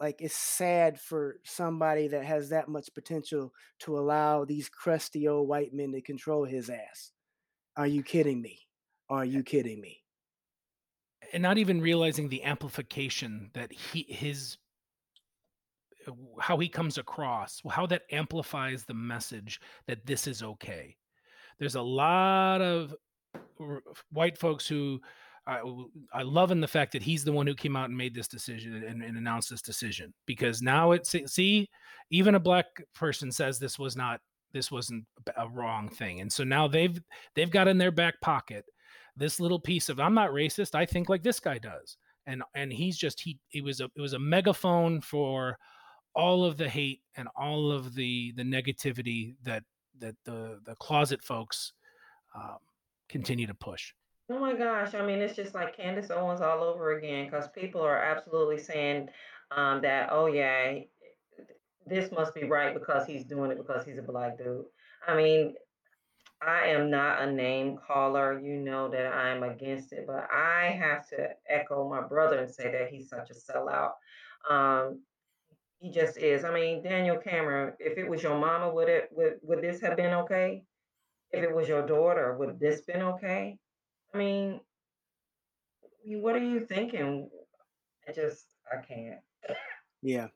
like 0.00 0.20
it's 0.20 0.34
sad 0.34 1.00
for 1.00 1.36
somebody 1.44 2.08
that 2.08 2.24
has 2.24 2.50
that 2.50 2.68
much 2.68 2.88
potential 2.94 3.52
to 3.80 3.98
allow 3.98 4.44
these 4.44 4.68
crusty 4.68 5.28
old 5.28 5.48
white 5.48 5.72
men 5.72 5.92
to 5.92 6.00
control 6.00 6.44
his 6.44 6.70
ass. 6.70 7.12
Are 7.76 7.86
you 7.86 8.02
kidding 8.02 8.42
me? 8.42 8.68
are 9.10 9.24
you 9.24 9.42
kidding 9.42 9.80
me? 9.80 10.02
And 11.32 11.42
not 11.42 11.58
even 11.58 11.80
realizing 11.80 12.28
the 12.28 12.42
amplification 12.44 13.50
that 13.54 13.72
he 13.72 14.06
his 14.08 14.56
uh, 16.06 16.12
how 16.40 16.58
he 16.58 16.68
comes 16.68 16.96
across, 16.96 17.60
how 17.68 17.86
that 17.86 18.02
amplifies 18.10 18.84
the 18.84 18.94
message 18.94 19.60
that 19.86 20.06
this 20.06 20.26
is 20.26 20.42
okay. 20.42 20.96
There's 21.58 21.74
a 21.74 21.82
lot 21.82 22.60
of 22.60 22.94
white 24.10 24.38
folks 24.38 24.66
who 24.66 25.00
I, 25.46 25.62
I 26.12 26.22
love 26.22 26.50
in 26.50 26.60
the 26.60 26.68
fact 26.68 26.92
that 26.92 27.02
he's 27.02 27.24
the 27.24 27.32
one 27.32 27.46
who 27.46 27.54
came 27.54 27.74
out 27.74 27.88
and 27.88 27.96
made 27.96 28.14
this 28.14 28.28
decision 28.28 28.74
and, 28.84 29.02
and 29.02 29.16
announced 29.16 29.48
this 29.48 29.62
decision 29.62 30.12
because 30.26 30.60
now 30.60 30.92
it's 30.92 31.14
see 31.26 31.68
even 32.10 32.34
a 32.34 32.40
black 32.40 32.66
person 32.94 33.32
says 33.32 33.58
this 33.58 33.78
was 33.78 33.96
not 33.96 34.20
this 34.52 34.70
wasn't 34.70 35.04
a 35.38 35.48
wrong 35.48 35.88
thing 35.88 36.20
and 36.20 36.30
so 36.30 36.44
now 36.44 36.68
they've 36.68 37.00
they've 37.34 37.50
got 37.50 37.66
in 37.66 37.78
their 37.78 37.90
back 37.90 38.20
pocket 38.20 38.64
this 39.16 39.40
little 39.40 39.58
piece 39.58 39.88
of 39.88 39.98
i'm 39.98 40.14
not 40.14 40.30
racist 40.30 40.74
i 40.74 40.84
think 40.84 41.08
like 41.08 41.22
this 41.22 41.40
guy 41.40 41.56
does 41.56 41.96
and 42.26 42.42
and 42.54 42.72
he's 42.72 42.98
just 42.98 43.20
he 43.20 43.38
it 43.52 43.64
was 43.64 43.80
a 43.80 43.86
it 43.96 44.00
was 44.00 44.12
a 44.12 44.18
megaphone 44.18 45.00
for 45.00 45.56
all 46.14 46.44
of 46.44 46.56
the 46.56 46.68
hate 46.68 47.00
and 47.16 47.26
all 47.36 47.72
of 47.72 47.94
the 47.94 48.32
the 48.36 48.42
negativity 48.42 49.34
that 49.42 49.62
that 50.00 50.16
the 50.24 50.60
the 50.64 50.74
closet 50.76 51.22
folks 51.22 51.72
um, 52.34 52.58
continue 53.08 53.46
to 53.46 53.54
push 53.54 53.92
Oh 54.30 54.38
my 54.38 54.54
gosh, 54.54 54.94
I 54.94 55.04
mean, 55.06 55.20
it's 55.20 55.34
just 55.34 55.54
like 55.54 55.74
Candace 55.74 56.10
Owens 56.10 56.42
all 56.42 56.62
over 56.62 56.98
again 56.98 57.24
because 57.24 57.48
people 57.48 57.80
are 57.80 57.96
absolutely 57.96 58.58
saying 58.58 59.08
um, 59.50 59.80
that, 59.80 60.10
oh, 60.12 60.26
yeah, 60.26 60.80
this 61.86 62.12
must 62.12 62.34
be 62.34 62.44
right 62.44 62.74
because 62.74 63.06
he's 63.06 63.24
doing 63.24 63.50
it 63.50 63.56
because 63.56 63.86
he's 63.86 63.96
a 63.96 64.02
black 64.02 64.36
dude. 64.36 64.66
I 65.06 65.16
mean, 65.16 65.54
I 66.42 66.66
am 66.66 66.90
not 66.90 67.22
a 67.22 67.32
name 67.32 67.78
caller. 67.78 68.38
You 68.38 68.56
know 68.58 68.90
that 68.90 69.14
I'm 69.14 69.42
against 69.44 69.94
it, 69.94 70.04
but 70.06 70.28
I 70.30 70.78
have 70.78 71.08
to 71.08 71.30
echo 71.48 71.88
my 71.88 72.02
brother 72.02 72.40
and 72.40 72.54
say 72.54 72.70
that 72.70 72.90
he's 72.90 73.08
such 73.08 73.30
a 73.30 73.34
sellout. 73.34 73.92
Um, 74.50 75.00
he 75.78 75.90
just 75.90 76.16
is. 76.18 76.44
I 76.44 76.52
mean, 76.52 76.82
Daniel 76.82 77.16
Cameron, 77.16 77.74
if 77.78 77.98
it 77.98 78.08
was 78.08 78.22
your 78.22 78.38
mama, 78.38 78.72
would 78.72 78.88
it 78.88 79.08
would 79.12 79.34
would 79.42 79.62
this 79.62 79.80
have 79.80 79.96
been 79.96 80.14
okay? 80.14 80.62
If 81.30 81.44
it 81.44 81.54
was 81.54 81.68
your 81.68 81.86
daughter, 81.86 82.36
would 82.38 82.58
this 82.58 82.80
been 82.82 83.02
okay? 83.02 83.58
I 84.14 84.18
mean, 84.18 84.60
what 86.04 86.34
are 86.34 86.44
you 86.44 86.60
thinking? 86.60 87.28
I 88.08 88.12
just, 88.12 88.46
I 88.72 88.76
can't. 88.82 89.20
Yeah. 90.02 90.28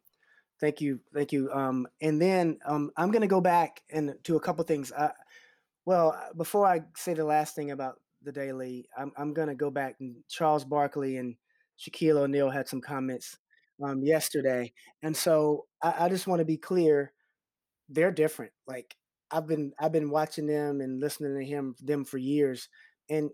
Thank 0.61 0.81
you. 0.81 1.01
Thank 1.15 1.33
you. 1.33 1.51
Um, 1.51 1.89
and 2.01 2.21
then 2.21 2.59
um, 2.67 2.91
I'm 2.97 3.11
going 3.11 3.23
to 3.23 3.29
go 3.29 3.41
back 3.41 3.83
and 3.91 4.15
to 4.25 4.37
a 4.37 4.41
couple 4.41 4.63
things. 4.65 4.93
Uh, 4.93 5.13
well, 5.87 6.17
before 6.37 6.67
I 6.67 6.83
say 6.97 7.15
the 7.15 7.25
last 7.25 7.57
thing 7.57 7.71
about 7.71 8.01
the 8.23 8.33
Daily, 8.33 8.87
I'm, 8.97 9.13
I'm 9.17 9.33
going 9.33 9.49
to 9.49 9.55
go 9.55 9.71
back 9.71 9.97
and 10.01 10.17
Charles 10.29 10.65
Barkley 10.65 11.17
and 11.17 11.37
Shaquille 11.81 12.19
O'Neal 12.19 12.51
had 12.51 12.69
some 12.69 12.81
comments 12.81 13.39
um, 13.83 14.03
yesterday. 14.03 14.73
And 15.03 15.17
so 15.17 15.67
I, 15.83 16.07
I 16.07 16.09
just 16.09 16.27
want 16.27 16.41
to 16.41 16.45
be 16.45 16.57
clear. 16.57 17.13
They're 17.89 18.11
different. 18.11 18.53
Like 18.67 18.97
I've 19.31 19.47
been, 19.47 19.73
I've 19.79 19.93
been 19.93 20.11
watching 20.11 20.47
them 20.47 20.81
and 20.81 21.01
listening 21.01 21.39
to 21.39 21.45
him, 21.45 21.75
them 21.81 22.05
for 22.05 22.19
years. 22.19 22.69
And 23.11 23.31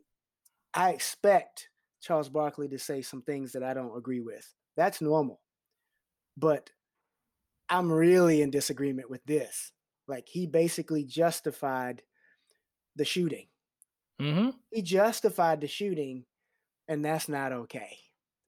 I 0.74 0.90
expect 0.90 1.68
Charles 2.01 2.29
Barkley 2.29 2.68
to 2.68 2.79
say 2.79 3.03
some 3.03 3.22
things 3.22 3.53
that 3.53 3.62
I 3.62 3.74
don't 3.74 3.96
agree 3.96 4.20
with. 4.20 4.53
That's 4.77 5.01
normal. 5.01 5.40
But 6.37 6.70
I'm 7.68 7.90
really 7.90 8.42
in 8.42 8.51
disagreement 8.51 9.11
with 9.11 9.24
this. 9.24 9.72
Like 10.07 10.29
he 10.29 10.46
basically 10.46 11.05
justified 11.05 12.03
the 12.96 13.05
shooting. 13.05 13.46
Mm-hmm. 14.20 14.51
He 14.70 14.83
justified 14.83 15.61
the 15.61 15.68
shooting, 15.68 16.24
and 16.88 17.05
that's 17.05 17.29
not 17.29 17.53
okay. 17.53 17.98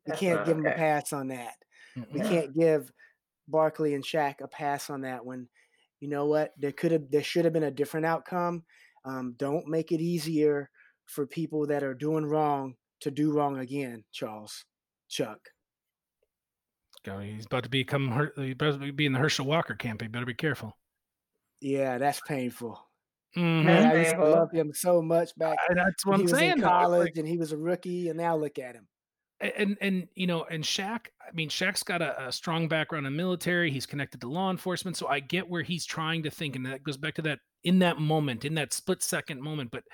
That's 0.07 0.19
can't 0.19 0.45
give 0.45 0.57
him 0.57 0.67
a 0.67 0.73
pass 0.73 1.13
on 1.13 1.29
that. 1.29 1.55
We 2.13 2.21
Mm-mm. 2.21 2.29
can't 2.29 2.55
give 2.55 2.91
Barkley 3.49 3.95
and 3.95 4.05
Shaq 4.05 4.41
a 4.41 4.49
pass 4.49 4.91
on 4.91 5.03
that 5.03 5.25
one. 5.25 5.49
You 6.01 6.09
know 6.09 6.27
what? 6.27 6.53
There 6.59 6.73
could 6.73 6.93
have, 6.93 7.11
there 7.11 7.23
should 7.23 7.45
have 7.45 7.53
been 7.53 7.65
a 7.65 7.71
different 7.71 8.07
outcome. 8.07 8.65
Um, 9.05 9.35
don't 9.39 9.67
make 9.67 9.93
it 9.93 10.01
easier 10.01 10.71
for 11.07 11.27
people 11.27 11.67
that 11.67 11.83
are 11.83 11.95
doing 11.95 12.25
wrong 12.25 12.75
to 13.01 13.11
do 13.11 13.33
wrong 13.33 13.59
again, 13.59 14.05
Charles, 14.13 14.65
Chuck. 15.09 15.39
Go- 17.05 17.19
He's 17.21 17.47
about 17.47 17.65
to 17.65 17.71
become 17.71 18.31
he's 18.37 18.53
about 18.53 18.81
to 18.81 18.93
be 18.93 19.07
in 19.07 19.13
the 19.13 19.19
Herschel 19.19 19.47
Walker 19.47 19.75
camp. 19.75 20.03
He 20.03 20.09
better 20.09 20.27
be 20.27 20.35
careful. 20.35 20.77
Yeah, 21.61 21.99
that's 21.99 22.21
painful. 22.27 22.79
Mhm. 23.37 23.65
Man, 23.65 23.87
I 23.87 23.99
used 24.01 24.15
to 24.17 24.25
love 24.29 24.51
him 24.53 24.73
so 24.75 25.01
much 25.01 25.31
back 25.39 25.59
And 25.69 25.79
that's 25.79 26.05
what 26.05 26.13
when 26.13 26.21
I'm 26.23 26.27
he 26.27 26.33
was 26.33 26.39
saying. 26.39 26.53
in 26.53 26.61
though. 26.61 26.67
Like- 26.67 26.73
college 26.83 27.19
and 27.19 27.29
he 27.29 27.39
was 27.39 27.53
a 27.53 27.57
rookie, 27.57 28.09
and 28.09 28.19
now 28.19 28.37
look 28.37 28.59
at 28.59 28.75
him. 28.75 28.87
And 29.41 29.77
and 29.81 30.09
you 30.15 30.27
know 30.27 30.45
and 30.45 30.63
Shaq 30.63 31.07
I 31.27 31.33
mean 31.33 31.49
Shaq's 31.49 31.83
got 31.83 32.03
a, 32.03 32.29
a 32.29 32.33
strong 32.33 32.69
background 32.69 33.07
in 33.07 33.17
military 33.17 33.71
he's 33.71 33.87
connected 33.87 34.21
to 34.21 34.29
law 34.29 34.51
enforcement 34.51 34.97
so 34.97 35.09
I 35.09 35.21
get 35.21 35.49
where 35.49 35.63
he's 35.63 35.87
trying 35.87 36.23
to 36.25 36.31
think 36.31 36.57
and 36.57 36.67
that 36.67 36.83
goes 36.83 36.97
back 36.97 37.15
to 37.15 37.23
that 37.23 37.39
in 37.65 37.79
that 37.81 37.99
moment 37.99 38.45
in 38.45 38.55
that 38.55 38.73
split 38.73 39.03
second 39.03 39.41
moment 39.41 39.71
but 39.71 39.85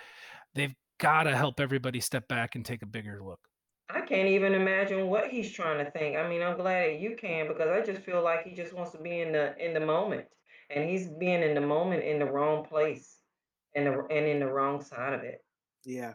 they've 0.55 0.75
got 0.99 1.25
to 1.25 1.37
help 1.37 1.61
everybody 1.61 2.01
step 2.01 2.27
back 2.29 2.55
and 2.55 2.65
take 2.65 2.83
a 2.83 2.87
bigger 2.87 3.21
look 3.23 3.41
I 3.89 4.01
can't 4.01 4.29
even 4.29 4.55
imagine 4.55 5.07
what 5.07 5.31
he's 5.31 5.53
trying 5.53 5.85
to 5.85 5.89
think. 5.93 6.17
I 6.17 6.29
mean, 6.29 6.43
I'm 6.43 6.57
glad 6.57 6.89
that 6.89 7.01
you 7.01 7.15
can 7.17 7.47
because 7.47 7.69
I 7.69 7.87
just 7.87 8.03
feel 8.03 8.21
like 8.21 8.45
he 8.45 8.53
just 8.53 8.73
wants 8.73 8.91
to 8.93 8.99
be 8.99 9.21
in 9.21 9.31
the 9.31 9.55
in 9.65 9.75
the 9.75 9.81
moment, 9.81 10.25
and 10.71 10.91
he's 10.91 11.07
being 11.07 11.41
in 11.43 11.55
the 11.55 11.61
moment 11.61 12.03
in 12.03 12.19
the 12.19 12.27
wrong 12.27 12.65
place, 12.65 13.19
and 13.77 13.87
the 13.87 14.05
and 14.11 14.27
in 14.27 14.41
the 14.41 14.49
wrong 14.49 14.83
side 14.83 15.13
of 15.13 15.23
it. 15.23 15.39
Yeah, 15.85 16.15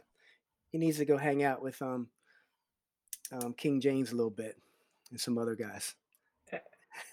he 0.72 0.80
needs 0.80 0.98
to 0.98 1.06
go 1.06 1.16
hang 1.18 1.44
out 1.44 1.64
with 1.64 1.82
um, 1.82 2.08
um 3.32 3.54
King 3.54 3.82
James 3.82 4.12
a 4.12 4.16
little 4.16 4.32
bit 4.32 4.56
and 5.10 5.20
some 5.20 5.38
other 5.38 5.56
guys. 5.56 5.96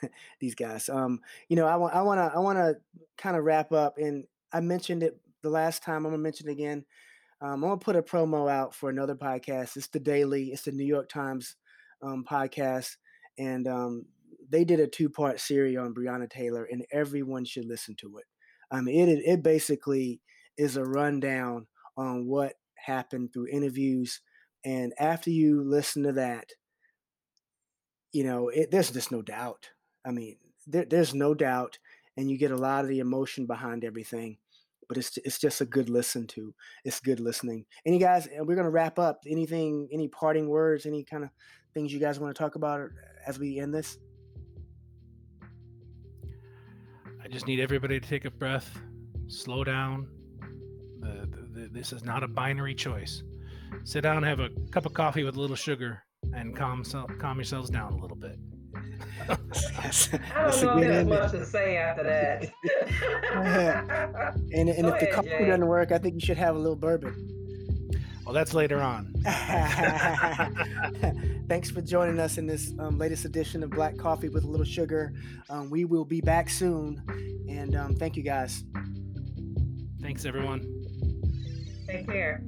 These 0.40 0.54
guys. 0.54 0.88
Um, 0.88 1.20
you 1.48 1.56
know, 1.56 1.66
I 1.66 1.76
want 1.76 1.94
I 1.94 2.02
want 2.02 2.18
to 2.18 2.36
I 2.36 2.40
want 2.40 2.58
to 2.58 2.76
kind 3.16 3.36
of 3.36 3.44
wrap 3.44 3.72
up, 3.72 3.98
and 3.98 4.24
I 4.52 4.60
mentioned 4.60 5.02
it 5.02 5.18
the 5.42 5.50
last 5.50 5.82
time. 5.82 6.04
I'm 6.06 6.12
gonna 6.12 6.18
mention 6.18 6.48
it 6.48 6.52
again. 6.52 6.84
Um, 7.40 7.62
I'm 7.64 7.70
gonna 7.70 7.78
put 7.78 7.96
a 7.96 8.02
promo 8.02 8.50
out 8.50 8.74
for 8.74 8.90
another 8.90 9.14
podcast. 9.14 9.76
It's 9.76 9.88
the 9.88 10.00
Daily. 10.00 10.46
It's 10.46 10.62
the 10.62 10.72
New 10.72 10.84
York 10.84 11.08
Times 11.08 11.56
um, 12.02 12.24
podcast, 12.28 12.96
and 13.38 13.68
um, 13.68 14.06
they 14.48 14.64
did 14.64 14.80
a 14.80 14.86
two 14.86 15.08
part 15.08 15.40
series 15.40 15.78
on 15.78 15.94
Breonna 15.94 16.28
Taylor, 16.28 16.64
and 16.70 16.84
everyone 16.92 17.44
should 17.44 17.66
listen 17.66 17.94
to 17.96 18.18
it. 18.18 18.24
Um, 18.70 18.88
it 18.88 19.08
it 19.08 19.42
basically 19.42 20.20
is 20.56 20.76
a 20.76 20.84
rundown 20.84 21.66
on 21.96 22.26
what 22.26 22.54
happened 22.74 23.32
through 23.32 23.48
interviews, 23.48 24.20
and 24.64 24.92
after 24.98 25.30
you 25.30 25.62
listen 25.62 26.02
to 26.04 26.12
that, 26.12 26.52
you 28.12 28.24
know, 28.24 28.48
it, 28.48 28.70
there's 28.70 28.90
just 28.90 29.12
no 29.12 29.22
doubt. 29.22 29.70
I 30.04 30.10
mean, 30.10 30.36
there, 30.66 30.84
there's 30.84 31.14
no 31.14 31.34
doubt, 31.34 31.78
and 32.16 32.30
you 32.30 32.38
get 32.38 32.50
a 32.50 32.56
lot 32.56 32.84
of 32.84 32.88
the 32.88 33.00
emotion 33.00 33.46
behind 33.46 33.84
everything. 33.84 34.38
But 34.88 34.96
it's 34.96 35.18
it's 35.18 35.38
just 35.38 35.60
a 35.60 35.66
good 35.66 35.90
listen 35.90 36.26
to. 36.28 36.54
It's 36.82 37.00
good 37.00 37.20
listening. 37.20 37.66
Any 37.84 37.98
guys, 37.98 38.26
we're 38.38 38.56
gonna 38.56 38.70
wrap 38.70 38.98
up. 38.98 39.20
Anything, 39.26 39.88
any 39.92 40.08
parting 40.08 40.48
words, 40.48 40.86
any 40.86 41.04
kind 41.04 41.24
of 41.24 41.30
things 41.74 41.92
you 41.92 42.00
guys 42.00 42.18
want 42.18 42.34
to 42.34 42.42
talk 42.42 42.54
about 42.54 42.80
uh, 42.80 42.86
as 43.26 43.38
we 43.38 43.58
end 43.58 43.74
this? 43.74 43.98
I 47.22 47.28
just 47.28 47.46
need 47.46 47.60
everybody 47.60 48.00
to 48.00 48.08
take 48.08 48.24
a 48.24 48.30
breath 48.30 48.78
slow 49.26 49.62
down 49.62 50.08
uh, 51.02 51.20
the, 51.20 51.26
the, 51.26 51.60
the, 51.60 51.68
this 51.68 51.92
is 51.92 52.02
not 52.02 52.22
a 52.22 52.28
binary 52.28 52.74
choice 52.74 53.22
sit 53.84 54.02
down 54.02 54.22
have 54.22 54.40
a 54.40 54.48
cup 54.70 54.86
of 54.86 54.92
coffee 54.94 55.24
with 55.24 55.36
a 55.36 55.40
little 55.40 55.56
sugar 55.56 56.02
and 56.34 56.56
calm 56.56 56.84
sel- 56.84 57.08
calm 57.18 57.36
yourselves 57.38 57.70
down 57.70 57.92
a 57.92 57.96
little 57.96 58.16
bit 58.16 58.38
That's, 59.28 60.12
I 60.14 60.50
don't 60.50 60.62
know 60.62 60.74
good 60.74 60.82
if 60.84 60.88
there's 60.88 61.06
much 61.06 61.30
to 61.32 61.44
say 61.46 61.76
after 61.76 62.02
that. 62.04 62.50
And, 64.52 64.68
and 64.68 64.82
Go 64.82 64.94
if 64.94 65.00
the 65.00 65.06
coffee 65.12 65.28
Jay. 65.28 65.46
doesn't 65.46 65.66
work, 65.66 65.92
I 65.92 65.98
think 65.98 66.14
you 66.14 66.20
should 66.20 66.36
have 66.38 66.54
a 66.56 66.58
little 66.58 66.76
bourbon. 66.76 67.14
well 68.24 68.34
that's 68.34 68.54
later 68.54 68.80
on 68.80 69.12
Thanks 71.48 71.70
for 71.70 71.80
joining 71.80 72.18
us 72.20 72.36
in 72.38 72.46
this 72.46 72.72
um, 72.78 72.98
latest 72.98 73.24
edition 73.24 73.62
of 73.62 73.70
Black 73.70 73.96
Coffee 73.96 74.28
with 74.28 74.44
a 74.44 74.46
Little 74.46 74.66
Sugar. 74.66 75.12
Um, 75.48 75.70
we 75.70 75.84
will 75.86 76.04
be 76.04 76.20
back 76.20 76.50
soon. 76.50 77.02
And 77.48 77.74
um, 77.74 77.94
thank 77.96 78.16
you 78.16 78.22
guys. 78.22 78.64
thanks 80.02 80.24
everyone 80.26 80.60
Take 81.86 82.06
care. 82.06 82.42